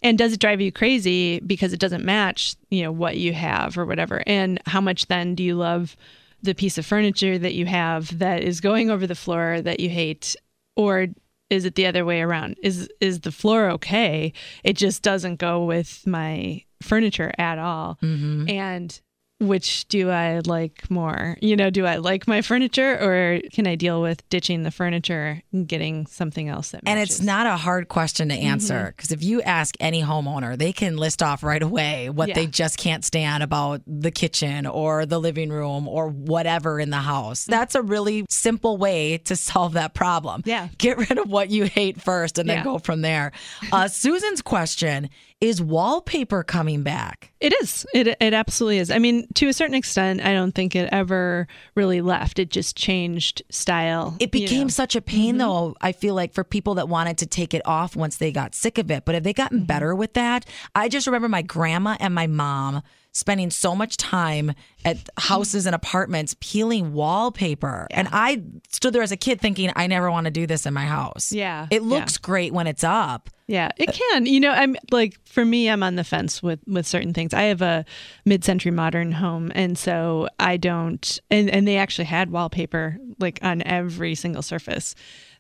And 0.02 0.18
does 0.18 0.32
it 0.34 0.40
drive 0.40 0.60
you 0.60 0.70
crazy 0.70 1.40
because 1.40 1.72
it 1.72 1.80
doesn't 1.80 2.04
match, 2.04 2.56
you 2.70 2.82
know, 2.82 2.92
what 2.92 3.16
you 3.16 3.32
have 3.32 3.78
or 3.78 3.86
whatever? 3.86 4.22
And 4.26 4.60
how 4.66 4.80
much 4.82 5.06
then 5.06 5.34
do 5.34 5.42
you 5.42 5.54
love 5.54 5.96
the 6.44 6.55
piece 6.55 6.79
of 6.79 6.87
furniture 6.87 7.38
that 7.38 7.55
you 7.55 7.67
have 7.67 8.19
that 8.19 8.43
is 8.43 8.61
going 8.61 8.91
over 8.91 9.06
the 9.06 9.14
floor 9.14 9.61
that 9.61 9.81
you 9.81 9.88
hate 9.88 10.37
or 10.76 11.08
is 11.51 11.65
it 11.65 11.74
the 11.74 11.86
other 11.86 12.05
way 12.05 12.20
around? 12.20 12.56
Is 12.63 12.89
is 13.01 13.20
the 13.20 13.32
floor 13.32 13.70
okay? 13.70 14.32
It 14.63 14.74
just 14.77 15.03
doesn't 15.03 15.36
go 15.36 15.65
with 15.65 16.06
my 16.06 16.65
furniture 16.82 17.32
at 17.39 17.58
all. 17.58 17.98
Mm-hmm. 18.03 18.48
And 18.48 19.01
which 19.41 19.88
do 19.88 20.10
I 20.10 20.41
like 20.46 20.88
more? 20.91 21.36
You 21.43 21.56
know, 21.56 21.69
do 21.69 21.84
I 21.86 21.96
like 21.96 22.29
my 22.29 22.41
furniture 22.41 22.93
or 23.00 23.41
can 23.53 23.67
I 23.67 23.74
deal 23.74 24.00
with 24.00 24.26
ditching 24.31 24.62
the 24.62 24.70
furniture 24.70 25.43
and 25.53 25.67
getting 25.67 26.06
something 26.06 26.48
else 26.48 26.70
that 26.70 26.82
And 26.86 27.00
it's 27.00 27.20
not 27.20 27.46
a 27.46 27.56
hard 27.56 27.88
question 27.88 28.29
to 28.29 28.34
answer 28.34 28.74
Mm-hmm. 28.74 28.86
because 28.96 29.10
if 29.12 29.22
you 29.24 29.43
ask 29.43 29.74
any 29.81 30.03
homeowner, 30.03 30.56
they 30.56 30.72
can 30.72 30.96
list 30.96 31.22
off 31.22 31.43
right 31.43 31.62
away 31.62 32.10
what 32.10 32.29
Yeah. 32.29 32.34
they 32.36 32.46
just 32.46 32.79
can't 32.79 33.05
stand 33.05 33.43
about 33.43 33.82
the 33.86 34.10
kitchen 34.12 34.67
or 34.67 35.05
the 35.05 35.19
living 35.20 35.50
room 35.50 35.88
or 35.88 36.08
whatever 36.08 36.79
in 36.79 36.91
the 36.91 36.98
house. 36.98 37.44
That's 37.44 37.74
a 37.74 37.82
really 37.82 38.26
simple 38.31 38.76
way 38.76 39.19
to 39.19 39.34
solve 39.36 39.72
that 39.72 39.94
problem. 39.94 40.43
Mm-hmm. 40.43 40.50
Yeah. 40.50 40.69
Get 40.79 40.96
rid 40.96 41.19
of 41.19 41.29
what 41.29 41.50
you 41.50 41.64
hate 41.64 42.00
first 42.00 42.38
and 42.38 42.48
then 42.48 42.58
Yeah. 42.58 42.64
go 42.64 42.79
from 42.79 43.03
there. 43.03 43.32
Uh, 43.72 43.88
Susan's 43.88 44.43
question 44.43 45.10
is 45.48 45.60
wallpaper 45.63 46.43
coming 46.43 46.82
back? 46.82 47.32
It 47.41 47.53
is. 47.63 47.86
It 47.94 48.08
it 48.20 48.32
absolutely 48.34 48.79
is. 48.79 48.91
I 48.91 48.98
mean, 48.98 49.27
to 49.34 49.48
a 49.48 49.53
certain 49.53 49.74
extent, 49.74 50.20
I 50.24 50.32
don't 50.32 50.53
think 50.53 50.74
it 50.74 50.89
ever 50.93 51.46
really 51.74 52.01
left. 52.01 52.39
It 52.39 52.51
just 52.51 52.77
changed 52.77 53.43
style. 53.51 54.17
It 54.19 54.34
you 54.34 54.41
became 54.43 54.63
know. 54.65 54.69
such 54.69 54.96
a 54.96 55.01
pain, 55.03 55.39
though. 55.39 55.77
I 55.81 55.93
feel 55.93 56.15
like 56.15 56.32
for 56.32 56.44
people 56.44 56.74
that 56.77 56.89
wanted 56.89 57.19
to 57.19 57.27
take 57.27 57.55
it 57.55 57.63
off 57.67 57.96
once 57.96 58.17
they 58.17 58.32
got 58.32 58.55
sick 58.55 58.79
of 58.79 58.91
it. 58.91 59.05
But 59.05 59.15
have 59.15 59.24
they 59.24 59.32
gotten 59.32 59.58
Mm-hmm. 59.58 59.67
better 59.67 59.94
with 59.94 60.15
that? 60.15 60.46
I 60.74 60.89
just 60.89 61.06
remember 61.06 61.29
my 61.29 61.43
grandma 61.43 61.96
and 62.01 62.15
my 62.15 62.27
mom 62.27 62.82
spending 63.14 63.48
so 63.50 63.74
much 63.74 63.96
time 63.96 64.52
at 64.84 65.08
houses 65.16 65.64
and 65.66 65.74
apartments 65.74 66.34
peeling 66.40 66.92
wallpaper. 66.92 67.86
And 67.92 68.08
I 68.10 68.42
stood 68.70 68.92
there 68.92 69.02
as 69.02 69.12
a 69.12 69.16
kid 69.16 69.40
thinking, 69.40 69.72
I 69.76 69.86
never 69.86 70.10
want 70.10 70.24
to 70.26 70.30
do 70.30 70.46
this 70.46 70.66
in 70.66 70.74
my 70.74 70.84
house. 70.84 71.32
Yeah, 71.32 71.68
It 71.70 71.82
yeah. 71.82 71.88
looks 71.88 72.18
great 72.18 72.52
when 72.52 72.66
it's 72.66 72.84
up. 72.84 73.30
Yeah, 73.46 73.68
it 73.76 73.92
can. 73.92 74.26
You 74.26 74.40
know, 74.40 74.50
I'm 74.50 74.74
like 74.90 75.18
for 75.26 75.44
me, 75.44 75.68
I'm 75.68 75.82
on 75.82 75.96
the 75.96 76.04
fence 76.04 76.42
with 76.42 76.60
with 76.66 76.86
certain 76.86 77.12
things. 77.12 77.34
I 77.34 77.42
have 77.42 77.60
a 77.60 77.84
mid-century 78.24 78.72
modern 78.72 79.12
home, 79.12 79.52
and 79.54 79.76
so 79.76 80.28
I 80.40 80.56
don't. 80.56 81.20
And 81.30 81.50
and 81.50 81.68
they 81.68 81.76
actually 81.76 82.06
had 82.06 82.30
wallpaper 82.30 82.96
like 83.20 83.38
on 83.42 83.62
every 83.62 84.14
single 84.14 84.40
surface. 84.40 84.94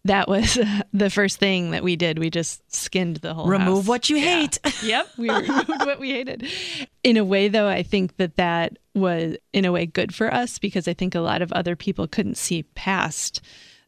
That 0.06 0.28
was 0.28 0.58
the 0.92 1.10
first 1.10 1.38
thing 1.38 1.70
that 1.70 1.82
we 1.82 1.96
did. 1.96 2.18
We 2.18 2.30
just 2.30 2.62
skinned 2.72 3.16
the 3.18 3.32
whole. 3.34 3.46
Remove 3.46 3.78
house. 3.78 3.86
what 3.86 4.10
you 4.10 4.16
Yeah. 4.16 4.22
hate. 4.40 4.58
Yep, 4.82 5.08
we 5.16 5.30
removed 5.30 5.68
what 5.68 5.98
we 6.00 6.10
hated. 6.10 6.46
In 7.02 7.16
a 7.16 7.24
way, 7.24 7.48
though, 7.48 7.68
I 7.68 7.82
think 7.82 8.16
that 8.18 8.36
that 8.36 8.78
was 8.94 9.36
in 9.52 9.64
a 9.64 9.72
way 9.72 9.86
good 9.86 10.14
for 10.14 10.32
us 10.32 10.58
because 10.58 10.86
I 10.86 10.94
think 10.94 11.14
a 11.14 11.20
lot 11.20 11.40
of 11.42 11.52
other 11.52 11.74
people 11.74 12.06
couldn't 12.06 12.36
see 12.36 12.62
past 12.74 13.40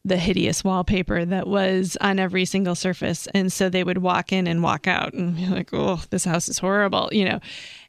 the 0.03 0.17
hideous 0.17 0.63
wallpaper 0.63 1.25
that 1.25 1.47
was 1.47 1.97
on 2.01 2.17
every 2.17 2.45
single 2.45 2.75
surface. 2.75 3.27
And 3.33 3.51
so 3.51 3.67
they 3.69 3.83
would 3.83 3.97
walk 3.99 4.31
in 4.31 4.47
and 4.47 4.63
walk 4.63 4.87
out 4.87 5.13
and 5.13 5.35
be 5.35 5.45
like, 5.47 5.69
oh, 5.73 6.01
this 6.09 6.23
house 6.25 6.47
is 6.49 6.57
horrible, 6.59 7.09
you 7.11 7.25
know. 7.25 7.39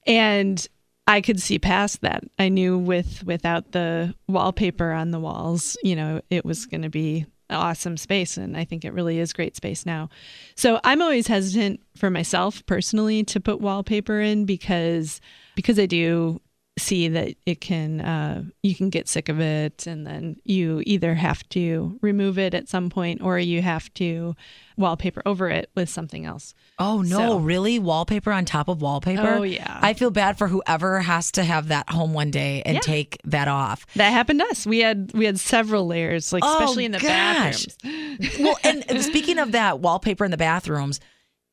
And 0.06 0.66
I 1.06 1.20
could 1.20 1.40
see 1.40 1.58
past 1.58 2.00
that. 2.02 2.25
I 2.38 2.49
knew 2.49 2.76
with 2.76 3.25
without 3.25 3.73
the 3.73 4.14
wallpaper 4.26 4.90
on 4.92 5.12
the 5.12 5.20
walls, 5.20 5.76
you 5.82 5.94
know, 5.97 6.20
it 6.28 6.44
was 6.44 6.66
going 6.66 6.82
to 6.82 6.90
be 6.90 7.25
awesome 7.50 7.96
space 7.96 8.36
and 8.36 8.56
I 8.56 8.64
think 8.64 8.84
it 8.84 8.92
really 8.92 9.18
is 9.18 9.32
great 9.32 9.56
space 9.56 9.86
now. 9.86 10.08
So 10.54 10.80
I'm 10.84 11.02
always 11.02 11.26
hesitant 11.26 11.80
for 11.96 12.10
myself 12.10 12.64
personally 12.66 13.24
to 13.24 13.40
put 13.40 13.60
wallpaper 13.60 14.20
in 14.20 14.44
because 14.44 15.20
because 15.54 15.78
I 15.78 15.86
do 15.86 16.40
see 16.78 17.08
that 17.08 17.35
it 17.47 17.61
can 17.61 18.00
uh, 18.00 18.42
you 18.62 18.75
can 18.75 18.90
get 18.90 19.08
sick 19.08 19.28
of 19.28 19.40
it 19.40 19.87
and 19.87 20.06
then 20.06 20.37
you 20.44 20.82
either 20.87 21.14
have 21.14 21.49
to 21.50 21.99
remove 22.02 22.38
it 22.38 22.54
at 22.54 22.68
some 22.68 22.88
point 22.90 23.20
or 23.23 23.38
you 23.38 23.61
have 23.62 23.92
to 23.94 24.35
wallpaper 24.76 25.20
over 25.26 25.49
it 25.49 25.70
with 25.75 25.88
something 25.88 26.25
else 26.25 26.54
Oh 26.80 27.02
no, 27.02 27.16
So- 27.18 27.38
really? 27.38 27.78
Wallpaper 27.80 28.30
on 28.30 28.44
top 28.44 28.68
of 28.68 28.80
wallpaper? 28.80 29.26
Oh, 29.38 29.42
yeah. 29.42 29.80
I 29.82 29.94
feel 29.94 30.11
bad 30.12 30.38
for 30.38 30.47
whoever 30.47 31.00
has 31.00 31.32
to 31.32 31.42
have 31.42 31.68
that 31.68 31.90
home 31.90 32.12
one 32.14 32.30
day 32.30 32.62
and 32.64 32.76
Yeah. 32.76 32.80
take 32.80 33.18
that 33.25 33.49
off. 33.49 33.85
that 33.97 34.11
happened 34.11 34.38
to 34.40 34.47
us 34.47 34.64
we 34.64 34.78
had 34.78 35.11
we 35.12 35.25
had 35.25 35.40
several 35.40 35.87
layers 35.87 36.32
like 36.32 36.44
Oh, 36.47 36.52
especially 36.58 36.85
in 36.85 36.92
the 36.92 36.99
gosh. 37.00 37.66
bathrooms 37.66 38.38
well, 38.40 38.56
and 38.64 38.88
and 38.90 39.02
speaking 39.02 39.38
of 39.38 39.52
that 39.52 39.80
wallpaper 39.80 40.25
in 40.25 40.30
the 40.30 40.37
bathrooms, 40.37 41.00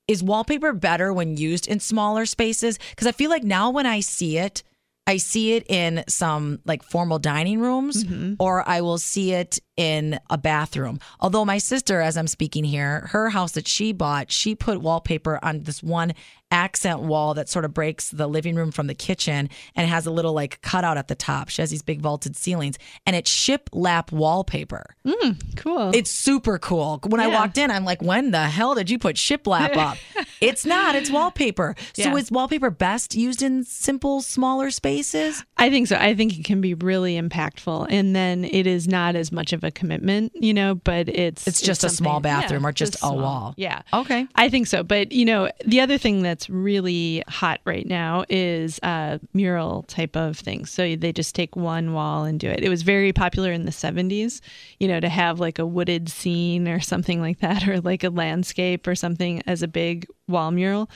is 0.07 0.21
wallpaper 0.21 0.71
better 0.73 1.11
when 1.11 1.35
used 1.37 1.67
in 1.67 1.79
smaller 1.79 2.25
spaces? 2.27 2.77
Because 2.91 3.07
I 3.07 3.11
feel 3.11 3.29
like 3.31 3.43
now 3.43 3.71
when 3.71 3.87
I 3.87 3.99
see 4.01 4.37
it, 4.37 4.61
I 5.07 5.17
see 5.17 5.53
it 5.53 5.69
in 5.69 6.03
some 6.07 6.59
like 6.65 6.81
formal 6.83 7.19
dining 7.19 7.59
rooms, 7.59 8.03
Mm-hmm. 8.03 8.33
or 8.39 8.67
I 8.67 8.81
will 8.81 8.97
see 8.97 9.33
it 9.33 9.59
in 9.77 10.19
a 10.29 10.37
bathroom. 10.37 10.99
Although 11.19 11.45
my 11.45 11.57
sister, 11.59 12.01
as 12.01 12.17
I'm 12.17 12.27
speaking 12.27 12.63
here, 12.63 13.01
her 13.11 13.29
house 13.29 13.51
that 13.51 13.67
she 13.67 13.91
bought, 13.91 14.31
she 14.31 14.55
put 14.55 14.81
wallpaper 14.81 15.37
on 15.43 15.63
this 15.63 15.83
one 15.83 16.13
accent 16.51 17.01
wall 17.01 17.33
that 17.33 17.49
sort 17.49 17.65
of 17.65 17.73
breaks 17.73 18.09
the 18.11 18.27
living 18.27 18.55
room 18.55 18.71
from 18.71 18.87
the 18.87 18.93
kitchen 18.95 19.49
and 19.75 19.89
has 19.89 20.05
a 20.05 20.11
little 20.11 20.31
like 20.33 20.61
cutout 20.61 20.97
at 20.97 21.07
the 21.07 21.15
top. 21.15 21.49
She 21.49 21.61
has 21.61 21.69
these 21.69 21.81
big 21.83 21.99
vaulted 22.01 22.35
ceilings, 22.35 22.77
and 23.05 23.15
it's 23.15 23.29
shiplap 23.29 24.11
wallpaper. 24.11 24.95
cool 25.57 25.91
It's 25.93 26.09
super 26.09 26.57
cool. 26.57 26.99
When 27.05 27.19
I 27.21 27.27
walked 27.27 27.57
in, 27.57 27.69
I'm 27.69 27.85
like, 27.85 28.01
when 28.01 28.31
the 28.31 28.43
hell 28.47 28.73
did 28.75 28.89
you 28.89 28.97
put 28.97 29.17
shiplap 29.17 29.75
up? 29.75 29.97
it's 30.45 30.65
not, 30.65 30.95
it's 30.95 31.09
wallpaper. 31.17 31.75
So 31.93 32.03
Yeah. 32.03 32.15
is 32.15 32.31
wallpaper 32.31 32.69
best 32.69 33.15
used 33.15 33.41
in 33.41 33.63
simple, 33.63 34.21
smaller 34.21 34.69
spaces? 34.71 35.43
I 35.57 35.69
think 35.69 35.87
so. 35.87 35.95
I 35.97 36.13
think 36.15 36.37
it 36.37 36.43
can 36.45 36.61
be 36.61 36.73
really 36.73 37.19
impactful, 37.19 37.87
and 37.89 38.15
then 38.15 38.45
it 38.45 38.67
is 38.67 38.87
not 38.87 39.15
as 39.15 39.31
much 39.31 39.53
of 39.53 39.63
a 39.63 39.71
commitment, 39.71 40.31
you 40.35 40.53
know. 40.53 40.75
But 40.75 41.09
it's 41.09 41.47
It's 41.47 41.61
just 41.61 41.83
a 41.83 41.89
small 41.89 42.19
bathroom 42.19 42.63
yeah, 42.63 42.69
or 42.69 42.71
just 42.71 42.95
a 42.95 42.97
small. 42.99 43.17
wall. 43.17 43.53
Yeah. 43.57 43.81
Okay. 43.93 44.27
I 44.35 44.49
think 44.49 44.67
so. 44.67 44.83
But 44.83 45.11
you 45.11 45.25
know, 45.25 45.49
the 45.65 45.79
other 45.81 45.97
thing 45.97 46.21
that's 46.21 46.49
really 46.49 47.23
hot 47.27 47.61
right 47.65 47.85
now 47.87 48.25
is 48.29 48.79
uh, 48.83 49.19
mural 49.33 49.83
type 49.83 50.15
of 50.15 50.37
things. 50.37 50.71
So 50.71 50.95
they 50.95 51.11
just 51.11 51.35
take 51.35 51.55
one 51.55 51.93
wall 51.93 52.23
and 52.25 52.39
do 52.39 52.47
it. 52.49 52.63
It 52.63 52.69
was 52.69 52.81
very 52.83 53.13
popular 53.13 53.51
in 53.51 53.65
the 53.65 53.71
'70s, 53.71 54.41
you 54.79 54.87
know, 54.87 54.99
to 54.99 55.09
have 55.09 55.39
like 55.39 55.57
a 55.59 55.65
wooded 55.65 56.09
scene 56.09 56.67
or 56.67 56.79
something 56.79 57.21
like 57.21 57.39
that, 57.39 57.67
or 57.67 57.79
like 57.81 58.03
a 58.03 58.09
landscape 58.09 58.87
or 58.87 58.95
something 58.95 59.41
as 59.47 59.61
a 59.63 59.67
big 59.67 60.05
wall 60.27 60.51
mural. 60.51 60.89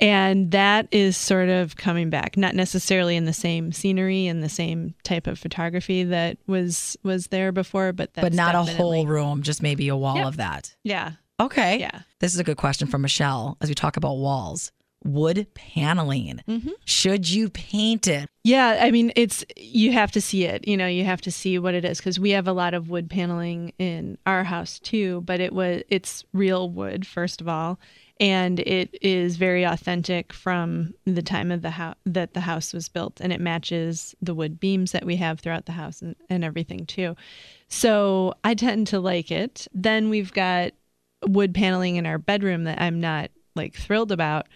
And 0.00 0.50
that 0.50 0.88
is 0.90 1.16
sort 1.16 1.48
of 1.48 1.76
coming 1.76 2.10
back, 2.10 2.36
not 2.36 2.54
necessarily 2.56 3.16
in 3.16 3.26
the 3.26 3.32
same 3.32 3.70
scenery 3.70 4.26
and 4.26 4.42
the 4.42 4.48
same 4.48 4.94
type 5.04 5.28
of 5.28 5.38
photography 5.38 6.02
that 6.04 6.36
was 6.48 6.96
was 7.04 7.28
there 7.28 7.52
before, 7.52 7.92
but 7.92 8.12
that's 8.14 8.24
but 8.24 8.32
not 8.34 8.54
a 8.56 8.64
whole 8.64 9.06
room, 9.06 9.42
just 9.42 9.62
maybe 9.62 9.88
a 9.88 9.96
wall 9.96 10.16
Yep. 10.16 10.26
of 10.26 10.36
that. 10.38 10.74
Yeah, 10.82 11.12
Okay. 11.40 11.78
Yeah. 11.80 12.00
This 12.20 12.32
is 12.34 12.40
a 12.40 12.44
good 12.44 12.56
question 12.56 12.86
from 12.88 13.02
Michelle 13.02 13.56
as 13.60 13.68
we 13.68 13.74
talk 13.74 13.96
about 13.96 14.14
walls. 14.16 14.72
Wood 15.04 15.46
paneling. 15.54 16.40
Mm-hmm. 16.48 16.70
Should 16.86 17.28
you 17.28 17.50
paint 17.50 18.06
it? 18.08 18.28
Yeah, 18.42 18.78
I 18.80 18.90
mean, 18.90 19.12
it's 19.16 19.44
you 19.56 19.92
have 19.92 20.10
to 20.12 20.20
see 20.20 20.44
it. 20.44 20.66
You 20.66 20.76
know, 20.76 20.86
you 20.86 21.04
have 21.04 21.20
to 21.22 21.30
see 21.30 21.58
what 21.58 21.74
it 21.74 21.84
is 21.84 21.98
because 21.98 22.18
we 22.18 22.30
have 22.30 22.48
a 22.48 22.52
lot 22.52 22.72
of 22.72 22.88
wood 22.88 23.10
paneling 23.10 23.72
in 23.78 24.16
our 24.26 24.44
house 24.44 24.78
too. 24.80 25.20
But 25.22 25.40
it 25.40 25.52
was 25.52 25.82
it's 25.88 26.24
real 26.32 26.70
wood 26.70 27.06
first 27.06 27.40
of 27.40 27.48
all, 27.48 27.78
and 28.20 28.60
it 28.60 28.96
is 29.02 29.36
very 29.36 29.64
authentic 29.64 30.32
from 30.32 30.94
the 31.04 31.22
time 31.22 31.50
of 31.50 31.62
the 31.62 31.70
house 31.70 31.96
that 32.06 32.34
the 32.34 32.40
house 32.40 32.72
was 32.72 32.88
built, 32.88 33.20
and 33.20 33.32
it 33.32 33.40
matches 33.40 34.14
the 34.22 34.34
wood 34.34 34.60
beams 34.60 34.92
that 34.92 35.04
we 35.04 35.16
have 35.16 35.40
throughout 35.40 35.66
the 35.66 35.72
house 35.72 36.00
and, 36.00 36.14
and 36.30 36.44
everything 36.44 36.86
too. 36.86 37.16
So 37.68 38.34
I 38.44 38.54
tend 38.54 38.86
to 38.88 39.00
like 39.00 39.30
it. 39.30 39.66
Then 39.72 40.10
we've 40.10 40.32
got 40.32 40.72
wood 41.26 41.54
paneling 41.54 41.96
in 41.96 42.06
our 42.06 42.18
bedroom 42.18 42.64
that 42.64 42.80
I'm 42.80 43.00
not 43.00 43.30
like 43.56 43.74
thrilled 43.74 44.12
about, 44.12 44.48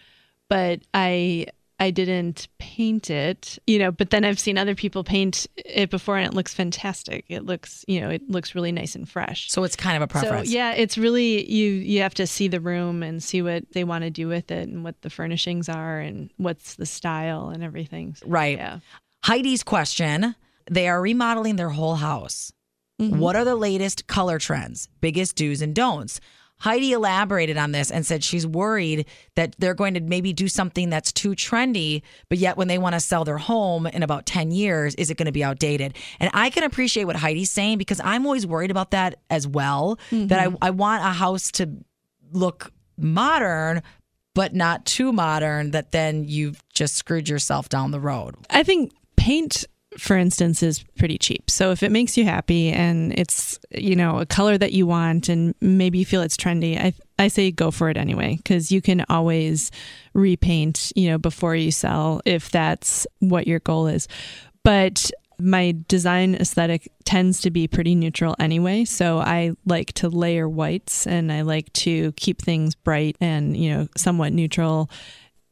but 0.49 0.81
I 0.95 1.47
I 1.81 1.91
didn't 1.91 2.49
paint 2.59 3.09
it, 3.09 3.59
you 3.67 3.79
know, 3.79 3.93
but 3.93 4.11
then 4.11 4.25
I've 4.25 4.41
seen 4.41 4.59
other 4.59 4.75
people 4.75 5.05
paint 5.05 5.47
it 5.57 5.91
before 5.91 6.17
and 6.17 6.27
it 6.27 6.35
looks 6.35 6.53
fantastic. 6.53 7.25
It 7.29 7.47
looks, 7.47 7.85
you 7.87 8.01
know, 8.01 8.11
it 8.11 8.29
looks 8.29 8.55
really 8.55 8.73
nice 8.73 8.97
and 8.97 9.09
fresh. 9.09 9.51
So 9.51 9.63
it's 9.63 9.77
kind 9.77 9.97
of 9.97 10.03
a 10.03 10.09
preference. 10.09 10.49
So 10.49 10.55
yeah, 10.55 10.73
it's 10.73 10.99
really 10.99 11.49
you 11.51 11.71
you 11.71 12.03
have 12.03 12.15
to 12.15 12.27
see 12.27 12.49
the 12.49 12.61
room 12.61 13.03
and 13.03 13.23
see 13.23 13.43
what 13.43 13.73
they 13.73 13.85
want 13.85 14.03
to 14.03 14.11
do 14.11 14.27
with 14.27 14.51
it 14.51 14.69
and 14.69 14.83
what 14.83 15.01
the 15.03 15.11
furnishings 15.11 15.69
are 15.69 16.01
and 16.01 16.31
what's 16.37 16.75
the 16.75 16.87
style 16.87 17.51
and 17.51 17.63
everything. 17.63 18.17
Right. 18.27 18.59
Yeah. 18.59 18.81
Heidi's 19.25 19.63
question 19.63 20.35
they 20.71 20.89
are 20.89 21.01
remodeling 21.01 21.57
their 21.57 21.71
whole 21.71 21.95
house. 21.95 22.53
Mm-hmm. 23.01 23.19
What 23.19 23.37
are 23.37 23.45
the 23.45 23.55
latest 23.55 24.07
color 24.07 24.39
trends, 24.39 24.89
biggest 25.01 25.37
do's 25.37 25.63
and 25.63 25.75
don'ts? 25.75 26.21
Heidi 26.61 26.93
elaborated 26.93 27.57
on 27.57 27.73
this 27.73 27.91
and 27.91 28.05
said 28.05 28.25
she's 28.25 28.47
worried 28.47 29.07
that 29.37 29.55
they're 29.59 29.75
going 29.75 29.95
to 29.95 30.01
maybe 30.01 30.33
do 30.33 30.49
something 30.49 30.91
that's 30.91 31.13
too 31.13 31.31
trendy, 31.31 32.03
but 32.29 32.39
yet 32.39 32.57
when 32.57 32.69
they 32.69 32.79
want 32.79 32.95
to 32.95 33.01
sell 33.01 33.25
their 33.25 33.39
home 33.39 33.87
in 33.87 34.03
about 34.03 34.27
10 34.27 34.51
years, 34.51 34.95
is 34.97 35.11
it 35.11 35.17
going 35.17 35.27
to 35.27 35.33
be 35.33 35.45
outdated? 35.45 35.97
And 36.19 36.31
I 36.35 36.51
can 36.51 36.65
appreciate 36.65 37.05
what 37.05 37.17
Heidi's 37.17 37.51
saying 37.51 37.79
because 37.79 38.01
I'm 38.03 38.27
always 38.27 38.47
worried 38.47 38.71
about 38.71 38.91
that 38.91 39.21
as 39.31 39.47
well. 39.47 39.99
That 40.29 40.41
I, 40.41 40.47
mm-hmm. 40.47 40.57
I 40.63 40.71
want 40.71 41.03
a 41.05 41.11
house 41.11 41.53
to 41.53 41.71
look 42.33 42.73
modern, 42.97 43.83
but 44.35 44.55
not 44.55 44.85
too 44.85 45.13
modern, 45.13 45.71
that 45.73 45.93
then 45.93 46.25
you've 46.25 46.63
just 46.75 46.97
screwed 46.97 47.29
yourself 47.29 47.69
down 47.69 47.91
the 47.91 48.01
road. 48.01 48.35
I 48.51 48.63
think 48.63 48.93
paint, 49.17 49.65
for 49.99 50.17
instance, 50.17 50.63
is 50.63 50.83
pretty 50.97 51.19
cheap. 51.19 51.51
So 51.51 51.71
if 51.71 51.83
it 51.83 51.93
makes 51.93 52.17
you 52.17 52.25
happy 52.25 52.71
and 52.71 53.13
it's 53.19 53.59
you 53.71 53.97
know 53.97 54.19
a 54.19 54.27
color 54.27 54.57
that 54.59 54.73
you 54.73 54.87
want 54.87 55.29
and 55.29 55.55
maybe 55.61 55.99
you 55.99 56.07
feel 56.07 56.23
it's 56.23 56.37
trendy, 56.37 56.79
I 56.79 56.95
I 57.19 57.29
say 57.29 57.51
go 57.51 57.71
for 57.71 57.91
it 57.91 57.97
anyway 57.97 58.37
because 58.37 58.71
you 58.71 58.81
can 58.81 59.05
always 59.09 59.71
repaint 60.15 60.93
you 60.97 61.11
know 61.11 61.19
before 61.19 61.55
you 61.55 61.71
sell 61.71 62.21
if 62.25 62.51
that's 62.51 63.07
what 63.21 63.47
your 63.47 63.61
goal 63.61 63.87
is. 63.87 64.09
But 64.65 65.11
my 65.41 65.77
design 65.87 66.35
aesthetic 66.35 66.91
tends 67.05 67.41
to 67.43 67.51
be 67.51 67.69
pretty 67.69 67.95
neutral 67.95 68.35
anyway. 68.39 68.85
So 68.85 69.19
I 69.19 69.53
like 69.65 69.93
to 69.95 70.09
layer 70.09 70.49
whites 70.49 71.07
and 71.07 71.33
I 71.33 71.43
like 71.43 71.73
to 71.75 72.13
keep 72.13 72.43
things 72.43 72.75
bright 72.75 73.17
and, 73.21 73.57
you 73.57 73.73
know, 73.73 73.89
somewhat 73.97 74.33
neutral. 74.33 74.91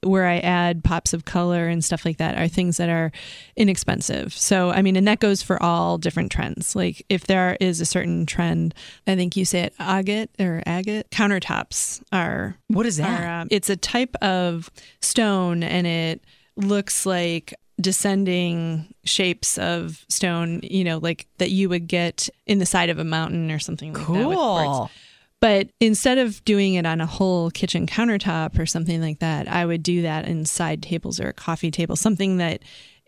Where 0.06 0.26
I 0.26 0.38
add 0.38 0.84
pops 0.84 1.12
of 1.12 1.24
color 1.24 1.68
and 1.68 1.84
stuff 1.84 2.04
like 2.04 2.18
that 2.18 2.38
are 2.38 2.48
things 2.48 2.76
that 2.76 2.88
are 2.88 3.12
inexpensive. 3.56 4.32
So, 4.32 4.70
I 4.70 4.82
mean, 4.82 4.96
and 4.96 5.06
that 5.08 5.20
goes 5.20 5.42
for 5.42 5.62
all 5.62 5.98
different 5.98 6.30
trends. 6.32 6.76
Like, 6.76 7.04
if 7.08 7.26
there 7.26 7.56
is 7.60 7.80
a 7.80 7.86
certain 7.86 8.26
trend, 8.26 8.74
I 9.06 9.16
think 9.16 9.36
you 9.36 9.44
say 9.44 9.60
it 9.60 9.74
agate 9.78 10.30
or 10.38 10.62
agate, 10.66 11.10
countertops 11.10 12.02
are 12.12 12.56
What 12.68 12.86
is 12.86 12.96
that? 12.98 13.20
are, 13.20 13.40
um, 13.42 13.48
it's 13.50 13.70
a 13.70 13.76
type 13.76 14.14
of 14.22 14.70
stone 15.00 15.62
and 15.62 15.86
it 15.86 16.22
looks 16.56 17.04
like 17.04 17.54
descending 17.80 18.86
shapes 19.04 19.58
of 19.58 20.04
stone, 20.08 20.60
you 20.62 20.82
know, 20.84 20.98
like 20.98 21.26
that 21.38 21.50
you 21.50 21.68
would 21.68 21.86
get 21.86 22.28
in 22.46 22.58
the 22.58 22.66
side 22.66 22.88
of 22.88 22.98
a 22.98 23.04
mountain 23.04 23.50
or 23.50 23.58
something 23.58 23.92
like 23.92 24.02
that. 24.02 24.06
Cool. 24.06 24.90
But 25.40 25.68
instead 25.80 26.18
of 26.18 26.44
doing 26.44 26.74
it 26.74 26.86
on 26.86 27.00
a 27.00 27.06
whole 27.06 27.50
kitchen 27.50 27.86
countertop 27.86 28.58
or 28.58 28.66
something 28.66 29.00
like 29.00 29.18
that, 29.18 29.48
I 29.48 29.66
would 29.66 29.82
do 29.82 30.02
that 30.02 30.26
in 30.26 30.46
side 30.46 30.82
tables 30.82 31.20
or 31.20 31.28
a 31.28 31.34
coffee 31.34 31.70
table, 31.70 31.96
something 31.96 32.38
that 32.38 32.62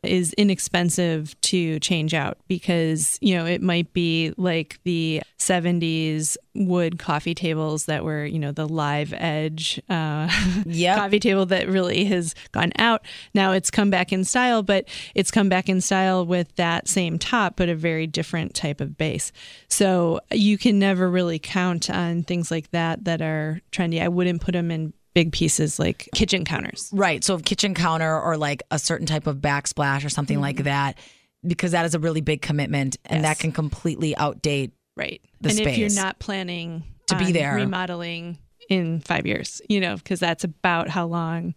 is 0.05 0.33
inexpensive 0.35 1.38
to 1.40 1.81
change 1.81 2.14
out 2.14 2.38
because, 2.47 3.19
you 3.21 3.35
know, 3.37 3.47
it 3.47 3.61
might 3.61 3.93
be 3.93 4.33
like 4.37 4.78
the 4.85 5.21
70s 5.38 6.37
wood 6.55 6.99
coffee 6.99 7.35
tables 7.35 7.87
that 7.87 8.05
were, 8.05 8.25
you 8.25 8.38
know, 8.38 8.52
the 8.52 8.67
live 8.69 9.12
edge 9.17 9.81
uh, 9.88 10.28
Yep. 10.67 10.97
coffee 10.99 11.19
table 11.19 11.47
that 11.47 11.69
really 11.69 12.05
has 12.05 12.35
gone 12.52 12.73
out. 12.78 13.05
Now 13.35 13.52
it's 13.52 13.71
come 13.71 13.90
back 13.90 14.12
in 14.12 14.25
style, 14.25 14.62
but 14.62 14.87
it's 15.14 15.31
come 15.31 15.49
back 15.49 15.69
in 15.69 15.81
style 15.81 16.25
with 16.25 16.55
that 16.57 16.87
same 16.88 17.19
top, 17.19 17.57
but 17.57 17.69
a 17.69 17.75
very 17.75 18.07
different 18.07 18.55
type 18.55 18.81
of 18.81 18.97
base. 18.99 19.33
So 19.69 20.21
you 20.31 20.59
can 20.59 20.78
never 20.78 21.11
really 21.11 21.38
count 21.38 21.90
on 21.90 22.23
things 22.23 22.50
like 22.50 22.71
that 22.71 23.05
that 23.05 23.21
are 23.21 23.61
trendy. 23.73 24.00
I 24.00 24.09
wouldn't 24.09 24.43
put 24.43 24.52
them 24.52 24.71
in 24.71 24.93
big 25.19 25.33
pieces 25.33 25.81
like 25.81 26.09
kitchen 26.15 26.45
counters. 26.45 26.91
Right. 26.93 27.25
So, 27.25 27.39
kitchen 27.39 27.75
counter 27.75 28.21
or 28.21 28.37
like 28.37 28.63
a 28.71 28.79
certain 28.79 29.05
type 29.05 29.27
of 29.27 29.39
backsplash 29.39 30.05
or 30.05 30.11
something 30.11 30.41
like 30.41 30.57
mm-hmm. 30.57 30.67
that, 30.67 30.97
because 31.45 31.73
that 31.73 31.85
is 31.85 31.97
a 31.97 31.99
really 31.99 32.21
big 32.21 32.41
commitment 32.41 32.99
and 33.05 33.23
Yes. 33.23 33.29
that 33.29 33.43
can 33.43 33.51
completely 33.51 34.15
outdate. 34.15 34.71
Right. 34.97 35.21
The 35.41 35.51
and 35.51 35.61
if 35.61 35.77
you're 35.77 35.91
not 35.91 36.21
planning 36.21 36.85
To 37.09 37.19
be 37.19 37.33
there. 37.33 37.57
remodeling 37.57 38.39
in 38.71 39.01
five 39.01 39.27
years, 39.27 39.61
you 39.69 39.81
know, 39.81 39.97
because 39.97 40.21
that's 40.21 40.45
about 40.45 40.89
how 40.89 41.07
long 41.07 41.55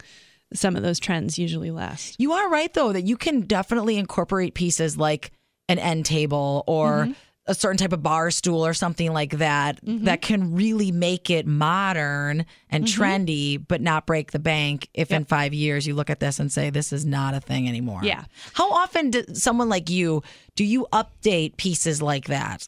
some 0.56 0.76
of 0.76 0.82
those 0.82 1.00
trends 1.00 1.38
usually 1.38 1.70
last. 1.70 2.16
You 2.18 2.32
are 2.32 2.50
right, 2.50 2.74
though, 2.74 2.92
that 2.94 3.04
you 3.04 3.16
can 3.16 3.42
definitely 3.42 3.98
incorporate 3.98 4.56
pieces 4.56 4.98
like 4.98 5.34
an 5.70 5.78
end 5.78 6.08
table 6.08 6.64
or 6.66 7.04
mm-hmm. 7.04 7.12
A 7.48 7.56
certain 7.56 7.78
type 7.78 7.92
of 7.92 8.04
bar 8.04 8.30
stool 8.32 8.64
or 8.66 8.74
something 8.74 9.12
like 9.14 9.38
that 9.40 9.80
that 9.84 10.22
can 10.22 10.54
really 10.54 10.92
make 10.92 11.30
it 11.30 11.48
modern 11.48 12.46
and 12.70 12.86
trendy, 12.86 13.64
but 13.68 13.82
not 13.82 14.06
break 14.06 14.32
the 14.32 14.40
bank 14.40 14.88
if 14.94 15.12
in 15.12 15.26
five 15.26 15.54
years 15.54 15.88
you 15.88 15.96
look 15.96 16.10
at 16.12 16.20
this 16.20 16.40
and 16.40 16.52
say, 16.52 16.70
this 16.70 16.94
is 16.94 17.06
not 17.06 17.34
a 17.34 17.40
thing 17.42 17.68
anymore. 17.68 18.02
Yeah. 18.04 18.26
How 18.54 18.72
often 18.72 19.10
does 19.10 19.42
someone 19.42 19.70
like 19.70 19.90
you 19.90 20.22
do 20.56 20.64
you 20.64 20.88
update 20.94 21.58
pieces 21.58 22.02
like 22.02 22.26
that? 22.26 22.68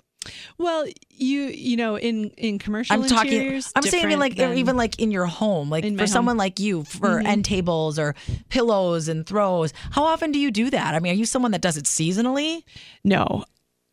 Well, 0.58 0.86
you 1.10 1.42
you 1.44 1.76
know 1.78 1.98
in 1.98 2.30
in 2.38 2.58
commercial 2.58 2.96
I'm 2.96 3.04
talking. 3.08 3.62
I'm 3.76 3.84
saying 3.84 4.18
like 4.18 4.34
or 4.34 4.36
than- 4.48 4.58
even 4.58 4.78
like 4.78 4.98
in 5.00 5.12
your 5.12 5.26
home, 5.26 5.70
like 5.70 5.84
for 5.98 6.08
someone 6.08 6.34
home. 6.34 6.38
like 6.40 6.60
you, 6.60 6.84
for 6.86 7.10
Mm-hmm. 7.18 7.28
end 7.28 7.46
tables 7.46 8.00
or 8.00 8.16
pillows 8.50 9.08
and 9.10 9.26
throws. 9.28 9.74
How 9.92 10.06
often 10.06 10.32
do 10.32 10.40
you 10.40 10.50
do 10.50 10.70
that? 10.70 10.96
I 10.96 11.00
mean, 11.00 11.12
are 11.14 11.16
you 11.18 11.26
someone 11.26 11.52
that 11.52 11.62
does 11.62 11.78
it 11.78 11.86
seasonally? 11.86 12.64
no. 13.04 13.44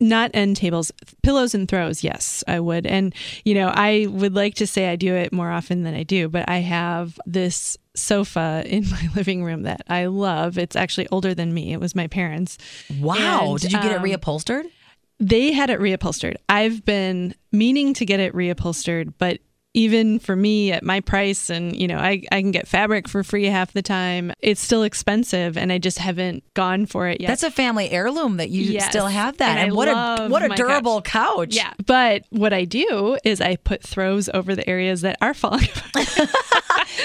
Not 0.01 0.31
end 0.33 0.57
tables, 0.57 0.91
pillows 1.21 1.53
and 1.53 1.69
throws. 1.69 2.03
Yes, 2.03 2.43
I 2.47 2.59
would. 2.59 2.85
And, 2.85 3.13
you 3.45 3.53
know, 3.53 3.71
I 3.73 4.07
would 4.09 4.35
like 4.35 4.55
to 4.55 4.67
say 4.67 4.89
I 4.89 4.95
do 4.95 5.13
it 5.13 5.31
more 5.31 5.51
often 5.51 5.83
than 5.83 5.93
I 5.93 6.03
do, 6.03 6.27
but 6.27 6.49
I 6.49 6.57
have 6.57 7.19
this 7.25 7.77
sofa 7.95 8.63
in 8.67 8.89
my 8.89 9.09
living 9.15 9.43
room 9.43 9.63
that 9.63 9.83
I 9.87 10.07
love. 10.07 10.57
It's 10.57 10.75
actually 10.75 11.07
older 11.09 11.33
than 11.33 11.53
me. 11.53 11.71
It 11.71 11.79
was 11.79 11.95
my 11.95 12.07
parents. 12.07 12.57
Wow! 12.99 13.51
And, 13.51 13.59
Did 13.59 13.71
you 13.71 13.81
get 13.81 13.91
it 13.91 13.97
um, 13.99 14.03
reupholstered? 14.03 14.65
They 15.19 15.51
had 15.51 15.69
it 15.69 15.79
reupholstered. 15.79 16.35
I've 16.49 16.83
been 16.83 17.35
meaning 17.51 17.93
to 17.93 18.05
get 18.05 18.19
it 18.19 18.33
reupholstered, 18.33 19.13
but 19.19 19.39
even 19.73 20.19
for 20.19 20.35
me 20.35 20.71
at 20.73 20.83
my 20.83 20.99
price 20.99 21.49
and 21.49 21.75
you 21.75 21.87
know 21.87 21.97
I, 21.97 22.23
I 22.31 22.41
can 22.41 22.51
get 22.51 22.67
fabric 22.67 23.07
for 23.07 23.23
free 23.23 23.45
half 23.45 23.71
the 23.71 23.81
time 23.81 24.33
it's 24.39 24.59
still 24.61 24.83
expensive 24.83 25.57
and 25.57 25.71
i 25.71 25.77
just 25.77 25.97
haven't 25.97 26.43
gone 26.53 26.85
for 26.85 27.07
it 27.07 27.21
yet 27.21 27.29
That's 27.29 27.43
a 27.43 27.51
family 27.51 27.89
heirloom 27.89 28.37
that 28.37 28.49
you 28.49 28.63
Yes. 28.73 28.89
still 28.89 29.07
have 29.07 29.37
that. 29.37 29.57
And 29.57 29.71
I 29.71 29.73
what 29.73 29.87
a 29.87 30.27
what 30.27 30.43
a 30.43 30.49
durable 30.49 31.01
couch. 31.01 31.55
yeah 31.55 31.71
but 31.85 32.23
what 32.31 32.51
i 32.53 32.65
do 32.65 33.17
is 33.23 33.39
i 33.39 33.55
put 33.55 33.81
throws 33.81 34.29
over 34.33 34.55
the 34.55 34.67
areas 34.69 35.01
that 35.01 35.17
are 35.21 35.33
falling 35.33 35.63
apart 35.75 36.07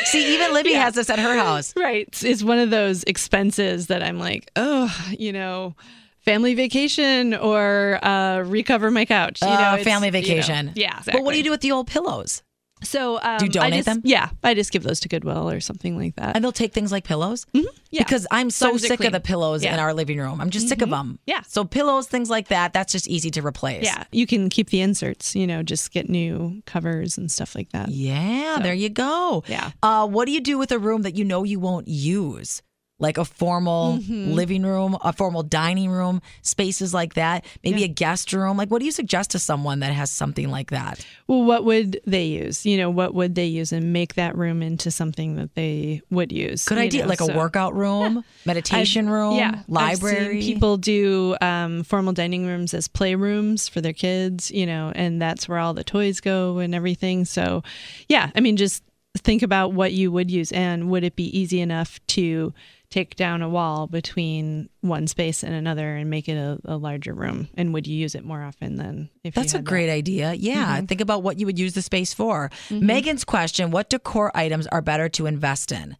See, 0.06 0.34
even 0.34 0.52
Libby 0.52 0.72
has 0.74 0.94
this 0.94 1.08
at 1.10 1.18
her 1.20 1.36
house. 1.36 1.72
right 1.76 2.06
it's, 2.08 2.24
it's 2.24 2.42
one 2.42 2.58
of 2.58 2.70
those 2.70 3.04
expenses 3.04 3.86
that 3.86 4.02
i'm 4.02 4.18
like 4.18 4.50
oh 4.56 4.92
you 5.16 5.32
know 5.32 5.76
family 6.24 6.54
vacation 6.54 7.34
or 7.34 8.04
uh, 8.04 8.40
recover 8.40 8.90
my 8.90 9.04
couch 9.04 9.40
you 9.42 9.46
know 9.48 9.54
Uh, 9.54 9.84
family 9.84 10.08
you 10.08 10.12
know, 10.12 10.18
vacation. 10.20 10.72
yeah 10.74 11.00
But 11.06 11.22
what 11.22 11.30
do 11.32 11.38
you 11.38 11.44
do 11.44 11.50
with 11.52 11.60
the 11.60 11.70
old 11.70 11.86
pillows? 11.86 12.42
So 12.82 13.18
um, 13.22 13.38
Do 13.38 13.46
you 13.46 13.50
donate 13.50 13.72
I 13.72 13.76
just, 13.78 13.86
them? 13.86 14.00
Yeah, 14.04 14.28
I 14.44 14.54
just 14.54 14.70
give 14.70 14.82
those 14.82 15.00
to 15.00 15.08
Goodwill 15.08 15.50
or 15.50 15.60
something 15.60 15.96
like 15.98 16.16
that. 16.16 16.36
And 16.36 16.44
they'll 16.44 16.52
take 16.52 16.72
things 16.72 16.92
like 16.92 17.04
pillows. 17.04 17.46
yeah. 17.52 17.62
Because 17.90 18.26
I'm 18.30 18.50
so 18.50 18.70
they're 18.70 18.78
sick 18.78 19.04
of 19.04 19.12
the 19.12 19.20
pillows 19.20 19.64
in 19.64 19.78
our 19.78 19.94
living 19.94 20.18
room. 20.18 20.40
I'm 20.40 20.50
just 20.50 20.68
sick 20.68 20.82
of 20.82 20.90
them. 20.90 21.18
Yeah. 21.26 21.40
So 21.48 21.64
pillows, 21.64 22.06
things 22.06 22.28
like 22.28 22.48
that, 22.48 22.72
that's 22.72 22.92
just 22.92 23.08
easy 23.08 23.30
to 23.32 23.44
replace. 23.44 23.84
yeah, 23.84 24.04
you 24.12 24.26
can 24.26 24.48
keep 24.50 24.70
the 24.70 24.80
inserts. 24.82 25.34
You 25.34 25.46
know, 25.46 25.62
just 25.62 25.90
get 25.90 26.08
new 26.10 26.62
covers 26.66 27.16
and 27.18 27.30
stuff 27.30 27.54
like 27.54 27.70
that. 27.70 27.88
Yeah, 27.88 28.58
there 28.62 28.74
you 28.74 28.90
go. 28.90 29.42
Yeah. 29.48 29.70
Uh, 29.82 30.06
what 30.06 30.26
do 30.26 30.32
you 30.32 30.40
do 30.40 30.58
with 30.58 30.70
a 30.70 30.78
room 30.78 31.02
that 31.02 31.16
you 31.16 31.24
know 31.24 31.44
you 31.44 31.58
won't 31.58 31.88
use? 31.88 32.62
Like 32.98 33.18
a 33.18 33.26
formal 33.26 33.98
Mm-hmm. 33.98 34.32
living 34.32 34.62
room, 34.62 34.96
a 35.04 35.12
formal 35.12 35.42
dining 35.42 35.90
room, 35.90 36.22
spaces 36.40 36.94
like 36.94 37.12
that, 37.14 37.44
maybe 37.62 37.84
a 37.84 37.88
guest 37.88 38.32
room. 38.32 38.56
Like, 38.56 38.70
what 38.70 38.78
do 38.78 38.86
you 38.86 38.90
suggest 38.92 39.32
to 39.32 39.38
someone 39.38 39.80
that 39.80 39.92
has 39.92 40.10
something 40.10 40.50
like 40.50 40.70
that? 40.70 41.04
Well, 41.26 41.42
what 41.44 41.64
would 41.64 42.00
they 42.06 42.24
use? 42.24 42.64
You 42.64 42.78
know, 42.78 42.88
what 42.88 43.12
would 43.14 43.34
they 43.34 43.44
use 43.44 43.70
and 43.70 43.92
make 43.92 44.14
that 44.14 44.34
room 44.36 44.62
into 44.62 44.90
something 44.90 45.36
that 45.36 45.54
they 45.54 46.00
would 46.10 46.32
use? 46.32 46.64
Good 46.64 46.78
idea. 46.78 47.02
know, 47.02 47.08
like 47.08 47.20
a 47.20 47.26
workout 47.36 47.74
room, 47.74 48.24
meditation 48.46 49.06
I've- 49.08 49.12
room, 49.12 49.36
yeah, 49.36 49.62
library. 49.68 50.40
people 50.40 50.78
do 50.78 51.36
um, 51.42 51.82
formal 51.84 52.14
dining 52.14 52.46
rooms 52.46 52.72
as 52.72 52.88
playrooms 52.88 53.68
for 53.68 53.82
their 53.82 53.92
kids, 53.92 54.50
you 54.50 54.64
know, 54.64 54.90
and 54.94 55.20
that's 55.20 55.46
where 55.48 55.58
all 55.58 55.74
the 55.74 55.84
toys 55.84 56.20
go 56.22 56.58
and 56.58 56.74
everything. 56.74 57.26
So, 57.26 57.62
yeah, 58.08 58.30
I 58.34 58.40
mean, 58.40 58.56
just 58.56 58.82
think 59.18 59.42
about 59.42 59.72
what 59.72 59.92
you 59.92 60.10
would 60.12 60.30
use 60.30 60.50
and 60.52 60.90
would 60.90 61.02
it 61.04 61.16
be 61.16 61.38
easy 61.38 61.60
enough 61.60 62.00
to 62.08 62.52
take 62.90 63.16
down 63.16 63.42
a 63.42 63.48
wall 63.48 63.86
between 63.86 64.68
one 64.80 65.06
space 65.06 65.42
and 65.42 65.52
another 65.54 65.96
and 65.96 66.08
make 66.08 66.28
it 66.28 66.36
a, 66.36 66.58
a 66.64 66.76
larger 66.76 67.12
room? 67.12 67.48
And 67.54 67.74
would 67.74 67.86
you 67.86 67.96
use 67.96 68.14
it 68.14 68.24
more 68.24 68.42
often 68.42 68.76
than 68.76 69.10
if 69.24 69.34
That's 69.34 69.52
you 69.52 69.56
a 69.56 69.58
had 69.58 69.64
that? 69.66 69.68
great 69.68 69.90
idea. 69.90 70.34
Yeah. 70.34 70.76
Mm-hmm. 70.78 70.86
Think 70.86 71.00
about 71.00 71.22
what 71.22 71.38
you 71.40 71.46
would 71.46 71.58
use 71.58 71.74
the 71.74 71.82
space 71.82 72.14
for. 72.14 72.50
Megan's 72.70 73.24
question 73.24 73.70
What 73.70 73.90
decor 73.90 74.30
items 74.36 74.66
are 74.68 74.82
better 74.82 75.08
to 75.10 75.26
invest 75.26 75.72
in? 75.72 75.96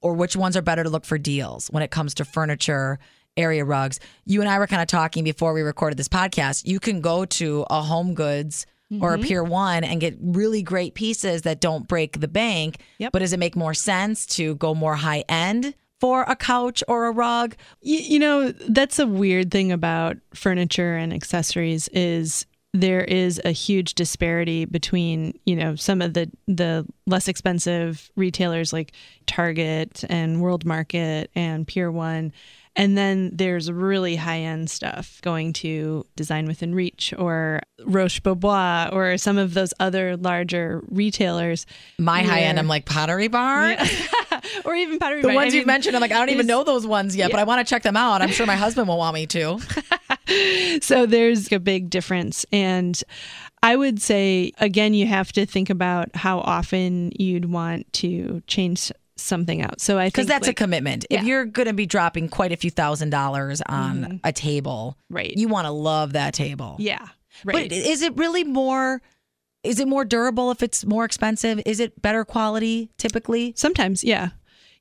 Or 0.00 0.14
which 0.14 0.34
ones 0.36 0.56
are 0.56 0.62
better 0.62 0.82
to 0.82 0.90
look 0.90 1.04
for 1.04 1.16
deals 1.18 1.68
when 1.68 1.82
it 1.82 1.90
comes 1.92 2.14
to 2.14 2.24
furniture, 2.24 2.98
area 3.36 3.64
rugs? 3.64 4.00
You 4.24 4.40
and 4.40 4.50
I 4.50 4.58
were 4.58 4.66
kind 4.66 4.82
of 4.82 4.88
talking 4.88 5.22
before 5.22 5.52
we 5.52 5.62
recorded 5.62 5.96
this 5.96 6.08
podcast. 6.08 6.66
You 6.66 6.80
can 6.80 7.00
go 7.00 7.24
to 7.24 7.64
a 7.70 7.82
Home 7.82 8.14
Goods 8.14 8.66
or 9.00 9.12
Mm-hmm. 9.14 9.22
a 9.22 9.26
Pier 9.26 9.42
One 9.44 9.84
and 9.84 10.00
get 10.00 10.16
really 10.20 10.62
great 10.62 10.94
pieces 10.94 11.42
that 11.42 11.60
don't 11.60 11.86
break 11.88 12.20
the 12.20 12.28
bank. 12.28 12.78
Yep. 12.98 13.12
But 13.12 13.18
does 13.18 13.32
it 13.32 13.38
make 13.40 13.56
more 13.56 13.74
sense 13.74 14.26
to 14.36 14.54
go 14.56 14.74
more 14.74 14.94
high 14.94 15.24
end 15.28 15.74
for 16.00 16.22
a 16.22 16.36
couch 16.36 16.82
or 16.88 17.06
a 17.06 17.10
rug? 17.12 17.56
Y- 17.82 18.04
you 18.04 18.18
know 18.18 18.52
that's 18.68 18.98
a 18.98 19.06
weird 19.06 19.50
thing 19.50 19.72
about 19.72 20.16
furniture 20.34 20.96
and 20.96 21.12
accessories 21.12 21.88
is 21.88 22.46
there 22.74 23.04
is 23.04 23.40
a 23.44 23.52
huge 23.52 23.94
disparity 23.94 24.66
between 24.66 25.38
you 25.46 25.56
know 25.56 25.74
some 25.76 26.02
of 26.02 26.12
the 26.14 26.30
the 26.46 26.86
less 27.06 27.26
expensive 27.28 28.10
retailers 28.16 28.72
like 28.72 28.92
Target 29.26 30.04
and 30.08 30.42
World 30.42 30.64
Market 30.66 31.30
and 31.34 31.66
Pier 31.66 31.90
1 31.90 32.32
and 32.78 32.98
then 32.98 33.30
there's 33.32 33.72
really 33.72 34.16
high 34.16 34.40
end 34.40 34.68
stuff 34.68 35.20
going 35.22 35.54
to 35.54 36.04
Design 36.14 36.46
Within 36.46 36.74
Reach 36.74 37.14
or 37.16 37.60
Roche 37.86 38.20
Bobois 38.20 38.92
or 38.92 39.16
some 39.16 39.38
of 39.38 39.54
those 39.54 39.72
other 39.80 40.16
larger 40.18 40.82
retailers 40.90 41.64
My 41.98 42.22
high 42.22 42.40
end, 42.42 42.58
I'm 42.58 42.68
like 42.68 42.84
Pottery 42.84 43.28
Barn. 43.28 43.78
or 44.66 44.74
even 44.74 44.98
Pottery 44.98 45.22
The 45.22 45.28
Barn. 45.28 45.36
I 45.38 45.40
ones 45.42 45.54
you've 45.54 45.66
mentioned, 45.66 45.96
I'm 45.96 46.00
like, 46.02 46.12
I 46.12 46.18
don't 46.18 46.30
even 46.30 46.46
know 46.46 46.64
those 46.64 46.86
ones 46.86 47.14
yet, 47.16 47.30
but 47.30 47.40
I 47.40 47.44
want 47.44 47.66
to 47.66 47.70
check 47.70 47.82
them 47.82 47.96
out. 47.96 48.20
I'm 48.22 48.30
sure 48.30 48.46
my 48.46 48.56
husband 48.56 48.88
will 48.88 48.98
want 48.98 49.14
me 49.14 49.26
to. 49.28 49.58
So 50.82 51.06
there's 51.06 51.52
a 51.52 51.60
big 51.60 51.88
difference. 51.88 52.44
And 52.52 53.00
I 53.62 53.76
would 53.76 54.02
say, 54.02 54.50
again, 54.58 54.92
you 54.92 55.06
have 55.06 55.32
to 55.32 55.46
think 55.46 55.70
about 55.70 56.14
how 56.16 56.40
often 56.40 57.12
you'd 57.16 57.44
want 57.50 57.90
to 57.94 58.42
change 58.48 58.90
something 59.16 59.62
out. 59.62 59.80
So 59.80 59.98
I 59.98 60.06
Because 60.08 60.26
think 60.26 60.28
that's 60.28 60.48
a 60.48 60.52
commitment. 60.54 61.04
If 61.04 61.10
Yeah. 61.10 61.18
Mm-hmm. 61.20 61.28
you're 61.28 61.44
going 61.46 61.68
to 61.68 61.72
be 61.72 61.86
dropping 61.86 62.28
quite 62.28 62.50
a 62.52 62.56
few 62.56 62.70
thousand 62.70 63.10
dollars 63.10 63.62
on 63.66 64.20
a 64.24 64.32
table, 64.32 64.98
Right. 65.08 65.32
you 65.36 65.46
want 65.48 65.66
to 65.66 65.70
love 65.70 66.12
that 66.14 66.34
table. 66.34 66.74
Yeah. 66.80 67.06
Right. 67.44 67.70
But 67.70 67.72
is 67.72 68.02
it 68.02 68.16
really 68.16 68.42
more? 68.44 69.00
Is 69.62 69.78
it 69.80 69.86
more 69.88 70.04
durable 70.04 70.50
if 70.50 70.60
it's 70.62 70.84
more 70.84 71.04
expensive? 71.04 71.60
Is 71.66 71.78
it 71.80 72.02
better 72.02 72.24
quality 72.24 72.90
typically? 72.98 73.52
Sometimes, 73.56 74.02
yeah. 74.04 74.30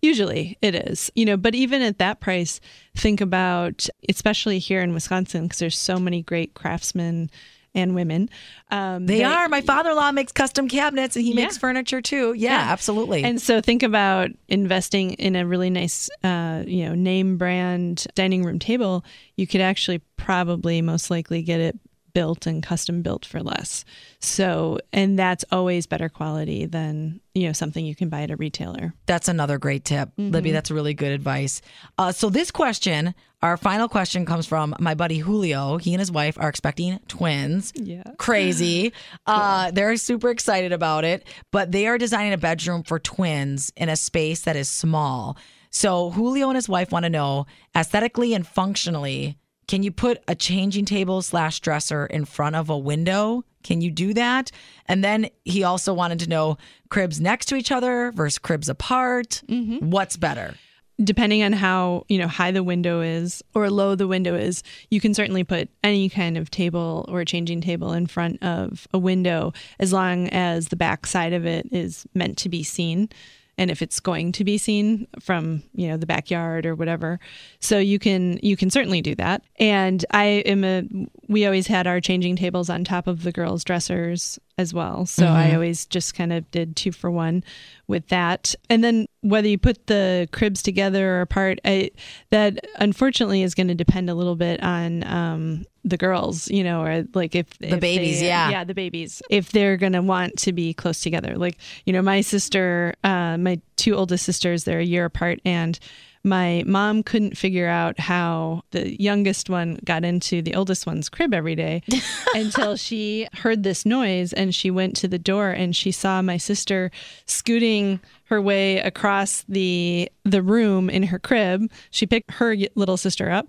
Usually 0.05 0.57
it 0.61 0.75
is, 0.75 1.11
you 1.15 1.25
know, 1.25 1.37
but 1.37 1.55
even 1.55 1.81
at 1.81 1.97
that 1.97 2.19
price, 2.19 2.59
think 2.95 3.21
about, 3.21 3.87
especially 4.07 4.59
here 4.59 4.81
in 4.81 4.93
Wisconsin, 4.93 5.43
because 5.43 5.59
there's 5.59 5.77
so 5.77 5.97
many 5.99 6.21
great 6.21 6.53
craftsmen 6.53 7.29
and 7.73 7.93
women. 7.93 8.29
Um, 8.71 9.05
They 9.05 9.19
that- 9.19 9.31
are. 9.37 9.49
My 9.49 9.59
father-in-law 9.61 10.11
makes 10.13 10.31
custom 10.31 10.69
cabinets 10.69 11.15
and 11.17 11.25
he 11.25 11.31
Yeah. 11.33 11.43
makes 11.43 11.57
furniture 11.57 12.01
too. 12.01 12.33
Yeah, 12.37 12.51
Yeah. 12.51 12.71
absolutely. 12.71 13.23
And 13.23 13.41
so 13.41 13.59
think 13.59 13.83
about 13.83 14.29
investing 14.47 15.11
in 15.13 15.35
a 15.35 15.45
really 15.45 15.69
nice, 15.69 16.09
uh, 16.23 16.63
you 16.65 16.85
know, 16.85 16.95
name 16.95 17.35
brand 17.37 18.05
dining 18.15 18.43
room 18.43 18.59
table. 18.59 19.03
You 19.35 19.45
could 19.47 19.59
actually 19.59 19.99
probably 20.15 20.81
most 20.81 21.09
likely 21.11 21.41
get 21.41 21.59
it 21.59 21.77
built 22.15 22.47
and 22.47 22.63
custom 22.63 23.01
built 23.03 23.25
for 23.25 23.43
less. 23.43 23.83
So, 24.19 24.79
and 24.93 25.19
that's 25.19 25.43
always 25.51 25.85
better 25.85 26.07
quality 26.07 26.65
than, 26.65 27.19
you 27.33 27.45
know, 27.45 27.51
something 27.51 27.85
you 27.85 27.93
can 27.93 28.07
buy 28.07 28.21
at 28.21 28.31
a 28.31 28.37
retailer. 28.37 28.93
That's 29.05 29.27
another 29.27 29.59
great 29.59 29.83
tip. 29.83 30.09
Libby, 30.17 30.51
that's 30.51 30.71
really 30.71 30.93
good 30.93 31.11
advice. 31.11 31.61
Uh, 31.97 32.13
so, 32.13 32.29
this 32.29 32.51
question, 32.51 33.13
our 33.43 33.57
final 33.57 33.89
question 33.89 34.25
comes 34.25 34.47
from 34.47 34.73
my 34.79 34.95
buddy 34.95 35.17
Julio. 35.19 35.77
He 35.77 35.93
and 35.93 35.99
his 35.99 36.11
wife 36.11 36.37
are 36.39 36.47
expecting 36.47 36.97
twins. 37.09 37.71
Yeah. 37.75 38.03
Crazy. 38.17 38.93
Uh, 39.27 39.71
they're 39.71 39.95
super 39.97 40.29
excited 40.29 40.71
about 40.71 41.03
it, 41.03 41.25
but 41.51 41.71
they 41.71 41.87
are 41.87 41.97
designing 41.97 42.31
a 42.31 42.37
bedroom 42.37 42.83
for 42.83 42.99
twins 42.99 43.73
in 43.75 43.89
a 43.89 43.95
space 43.95 44.41
that 44.41 44.55
is 44.55 44.69
small. 44.69 45.35
So, 45.71 46.11
Julio 46.11 46.47
and 46.47 46.55
his 46.55 46.69
wife 46.69 46.91
want 46.91 47.03
to 47.03 47.09
know 47.09 47.47
aesthetically 47.75 48.33
and 48.33 48.47
functionally, 48.47 49.37
can 49.67 49.83
you 49.83 49.91
put 49.91 50.23
a 50.27 50.35
changing 50.35 50.85
table 50.85 51.21
slash 51.21 51.59
dresser 51.59 52.05
in 52.05 52.25
front 52.25 52.55
of 52.55 52.69
a 52.69 52.77
window? 52.77 53.43
Can 53.63 53.81
you 53.81 53.89
do 53.89 54.13
that? 54.13 54.51
And 54.87 55.03
then 55.03 55.29
he 55.43 55.63
also 55.63 55.93
wanted 55.93 56.19
to 56.19 56.29
know 56.29 56.57
cribs 56.89 57.19
next 57.19 57.47
to 57.47 57.55
each 57.55 57.71
other 57.71 58.11
versus 58.11 58.37
cribs 58.37 58.69
apart. 58.69 59.41
Mm-hmm. 59.47 59.89
What's 59.89 60.17
better? 60.17 60.55
depending 61.03 61.43
on 61.43 61.51
how 61.51 62.05
you 62.07 62.17
know 62.17 62.27
high 62.27 62.51
the 62.51 62.63
window 62.63 63.01
is 63.01 63.43
or 63.53 63.69
low 63.69 63.95
the 63.95 64.07
window 64.07 64.33
is 64.33 64.63
you 64.89 65.01
can 65.01 65.13
certainly 65.13 65.43
put 65.43 65.69
any 65.83 66.09
kind 66.09 66.37
of 66.37 66.49
table 66.49 67.05
or 67.09 67.25
changing 67.25 67.61
table 67.61 67.91
in 67.91 68.07
front 68.07 68.41
of 68.41 68.87
a 68.93 68.97
window 68.97 69.51
as 69.79 69.91
long 69.91 70.29
as 70.29 70.69
the 70.69 70.75
back 70.75 71.05
side 71.05 71.33
of 71.33 71.45
it 71.45 71.67
is 71.71 72.05
meant 72.13 72.37
to 72.37 72.49
be 72.49 72.63
seen 72.63 73.09
and 73.57 73.71
if 73.71 73.81
it's 73.81 73.99
going 73.99 74.31
to 74.33 74.43
be 74.43 74.57
seen 74.57 75.07
from 75.19 75.63
you 75.73 75.87
know 75.87 75.97
the 75.97 76.05
backyard 76.05 76.65
or 76.65 76.75
whatever. 76.75 77.19
So 77.59 77.79
you 77.79 77.99
can 77.99 78.39
you 78.41 78.57
can 78.57 78.69
certainly 78.69 79.01
do 79.01 79.15
that. 79.15 79.43
And 79.59 80.05
i 80.11 80.25
am 80.25 80.63
a 80.63 80.83
we 81.27 81.45
always 81.45 81.67
had 81.67 81.87
our 81.87 81.99
changing 81.99 82.35
tables 82.35 82.69
on 82.69 82.83
top 82.83 83.07
of 83.07 83.23
the 83.23 83.31
girls 83.31 83.63
dressers 83.63 84.39
as 84.57 84.73
well. 84.73 85.05
So 85.05 85.25
i 85.27 85.53
always 85.53 85.85
just 85.85 86.15
kind 86.15 86.31
of 86.31 86.49
did 86.51 86.75
two 86.75 86.91
for 86.91 87.11
one 87.11 87.43
with 87.87 88.07
that. 88.07 88.55
And 88.69 88.83
then 88.83 89.07
whether 89.21 89.47
you 89.47 89.57
put 89.57 89.87
the 89.87 90.29
cribs 90.31 90.61
together 90.61 91.17
or 91.17 91.21
apart 91.21 91.59
I, 91.65 91.91
that 92.29 92.65
unfortunately 92.77 93.43
is 93.43 93.53
going 93.53 93.67
to 93.67 93.75
depend 93.75 94.09
a 94.09 94.15
little 94.15 94.35
bit 94.35 94.63
on 94.63 95.03
um, 95.03 95.65
the 95.83 95.97
girls 95.97 96.49
you 96.49 96.63
know 96.63 96.81
or 96.81 97.05
like 97.13 97.35
if 97.35 97.47
the 97.59 97.77
babies, 97.77 98.21
yeah. 98.21 98.49
yeah 98.49 98.63
the 98.63 98.73
babies. 98.73 99.21
If 99.29 99.51
they're 99.51 99.77
going 99.77 99.93
to 99.93 100.01
want 100.01 100.37
to 100.39 100.53
be 100.53 100.73
close 100.73 101.01
together. 101.01 101.35
Like 101.37 101.57
you 101.85 101.93
know 101.93 102.01
my 102.01 102.21
sister 102.21 102.93
uh, 103.03 103.37
my 103.37 103.59
two 103.75 103.95
oldest 103.95 104.25
sisters 104.25 104.63
they're 104.63 104.79
a 104.79 104.85
year 104.85 105.05
apart 105.05 105.41
and 105.43 105.77
my 106.25 106.63
mom 106.65 107.03
couldn't 107.03 107.37
figure 107.37 107.67
out 107.67 107.99
how 107.99 108.63
the 108.71 109.01
youngest 109.01 109.49
one 109.49 109.79
got 109.85 110.03
into 110.03 110.41
the 110.41 110.55
oldest 110.55 110.87
one's 110.87 111.07
crib 111.07 111.33
every 111.33 111.55
day 111.55 111.83
until 112.33 112.75
she 112.75 113.27
heard 113.33 113.63
this 113.63 113.85
noise 113.85 114.33
and 114.33 114.53
she 114.53 114.71
went 114.71 114.95
to 114.95 115.07
the 115.07 115.19
door 115.19 115.51
and 115.51 115.75
she 115.75 115.91
saw 115.91 116.21
my 116.21 116.37
sister 116.37 116.89
scooting 117.27 117.99
her 118.25 118.41
way 118.41 118.79
across 118.79 119.45
the 119.47 120.11
the 120.23 120.41
room 120.41 120.89
in 120.89 121.03
her 121.03 121.19
crib. 121.19 121.71
She 121.91 122.07
picked 122.07 122.31
her 122.31 122.55
little 122.73 122.97
sister 122.97 123.29
up, 123.29 123.47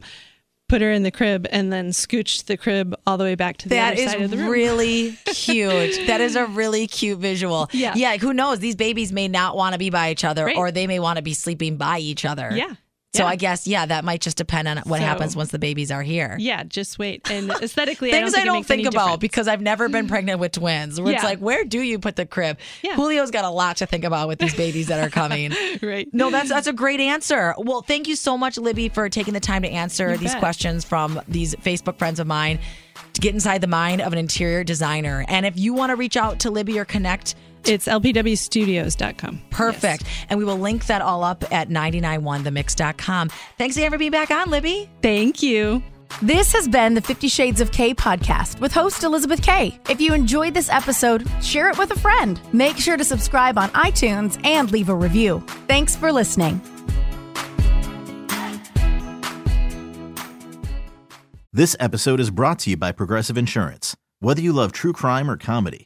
put 0.69 0.81
her 0.83 0.91
in 0.91 1.03
the 1.05 1.11
crib, 1.11 1.47
and 1.51 1.73
then 1.73 1.91
scooched 1.91 2.47
the 2.47 2.57
crib 2.57 2.95
all 3.07 3.17
the 3.19 3.25
way 3.25 3.35
back 3.35 3.57
to 3.59 3.69
the 3.69 3.77
That 3.77 3.95
other 3.95 4.07
side 4.09 4.23
of 4.23 4.31
the 4.31 4.37
room. 4.37 4.47
That 4.47 4.53
is 4.53 4.59
really 4.79 5.19
cute. 5.27 6.07
that 6.09 6.21
is 6.21 6.35
a 6.37 6.47
really 6.47 6.87
cute 6.87 7.19
visual. 7.19 7.69
Yeah. 7.73 7.93
Yeah. 7.95 8.17
Who 8.17 8.33
knows? 8.33 8.59
These 8.59 8.77
babies 8.77 9.13
may 9.13 9.29
not 9.29 9.57
want 9.57 9.75
to 9.75 9.79
be 9.79 9.91
by 9.91 10.11
each 10.11 10.25
other 10.25 10.45
Right. 10.47 10.57
or 10.57 10.71
they 10.73 10.87
may 10.87 10.99
want 10.99 11.17
to 11.19 11.23
be 11.23 11.35
sleeping 11.35 11.77
by 11.77 11.99
each 11.99 12.25
other. 12.25 12.51
yeah. 12.55 12.75
So 13.17 13.23
Yeah. 13.25 13.29
I 13.31 13.37
guess, 13.37 13.67
yeah, 13.67 13.87
that 13.87 14.05
might 14.05 14.21
just 14.21 14.37
depend 14.37 14.69
on 14.69 14.79
what 14.79 15.01
So- 15.01 15.07
happens 15.07 15.35
once 15.37 15.51
the 15.51 15.59
babies 15.59 15.91
are 15.91 16.03
here. 16.03 16.37
Yeah, 16.39 16.63
just 16.65 16.99
wait. 16.99 17.29
And 17.31 17.51
aesthetically, 17.63 18.11
Things 18.11 18.35
I 18.35 18.43
I 18.43 18.45
don't 18.45 18.65
think, 18.65 18.83
don't, 18.83 18.93
think 18.93 18.95
about 18.95 19.05
difference. 19.05 19.21
because 19.21 19.49
I've 19.49 19.61
never 19.61 19.89
been 19.89 20.07
mm. 20.07 20.11
pregnant 20.11 20.41
with 20.41 20.53
twins. 20.53 21.01
Where 21.01 21.15
It's 21.15 21.25
like, 21.25 21.39
where 21.39 21.65
do 21.65 21.81
you 21.81 21.99
put 21.99 22.17
the 22.17 22.27
crib? 22.27 22.59
Yeah. 22.83 22.95
Julio's 22.97 23.31
got 23.31 23.45
a 23.45 23.51
lot 23.51 23.79
to 23.79 23.87
think 23.87 24.05
about 24.05 24.29
with 24.29 24.39
these 24.39 24.55
babies 24.55 24.89
that 24.89 25.03
are 25.05 25.11
coming. 25.11 25.53
right. 25.83 26.09
No, 26.13 26.31
that's 26.31 26.49
that's 26.49 26.67
a 26.67 26.73
great 26.73 27.01
answer. 27.01 27.55
Well, 27.59 27.83
thank 27.83 28.09
you 28.09 28.17
so 28.17 28.37
much, 28.37 28.59
Libby, 28.59 28.89
for 28.89 29.09
taking 29.09 29.35
the 29.35 29.41
time 29.41 29.63
to 29.63 29.69
answer 29.69 30.11
You 30.13 30.17
these 30.19 30.33
bet. 30.33 30.41
questions 30.41 30.85
from 30.85 31.21
these 31.29 31.55
Facebook 31.57 31.99
friends 31.99 32.21
of 32.21 32.27
mine 32.27 32.59
to 33.13 33.21
get 33.21 33.35
inside 33.35 33.61
the 33.61 33.67
mind 33.67 34.01
of 34.01 34.13
an 34.13 34.19
interior 34.19 34.65
designer. 34.65 35.25
And 35.29 35.47
if 35.47 35.59
you 35.59 35.73
want 35.75 35.91
to 35.91 35.97
reach 35.97 36.17
out 36.17 36.41
to 36.41 36.51
Libby 36.51 36.79
or 36.79 36.85
connect, 36.85 37.35
It's 37.67 37.87
lpwstudios.com. 37.89 39.43
perfect. 39.51 40.05
And 40.29 40.39
we 40.39 40.45
will 40.45 40.59
link 40.59 40.87
that 40.87 41.03
all 41.03 41.25
up 41.25 41.45
at 41.53 41.69
991themix.com. 41.69 43.31
Thanks 43.59 43.77
again 43.77 43.91
for 43.91 43.99
being 43.99 44.11
back 44.11 44.31
on, 44.31 44.51
Libby. 44.51 44.89
Thank 45.03 45.43
you. 45.43 45.83
This 46.23 46.53
has 46.53 46.69
been 46.69 46.95
the 46.95 47.01
Fifty 47.01 47.27
Shades 47.27 47.61
of 47.61 47.73
K 47.73 47.93
podcast 47.93 48.61
with 48.61 48.73
host 48.73 49.03
Elizabeth 49.03 49.43
K. 49.43 49.79
If 49.91 50.01
you 50.01 50.15
enjoyed 50.15 50.55
this 50.55 50.71
episode, 50.71 51.27
share 51.43 51.69
it 51.69 51.77
with 51.79 51.91
a 51.91 51.99
friend. 51.99 52.41
Make 52.53 52.77
sure 52.79 52.97
to 52.97 53.05
subscribe 53.05 53.59
on 53.59 53.71
iTunes 53.71 54.41
and 54.47 54.71
leave 54.71 54.89
a 54.89 54.95
review. 54.95 55.45
Thanks 55.67 55.97
for 55.97 56.13
listening. 56.13 56.61
This 61.53 61.75
episode 61.81 62.21
is 62.21 62.31
brought 62.31 62.59
to 62.61 62.71
you 62.71 62.77
by 62.77 62.93
Progressive 62.93 63.39
Insurance. 63.39 63.97
Whether 64.21 64.43
you 64.43 64.53
love 64.53 64.73
true 64.73 64.93
crime 64.93 65.31
or 65.31 65.37
comedy, 65.37 65.86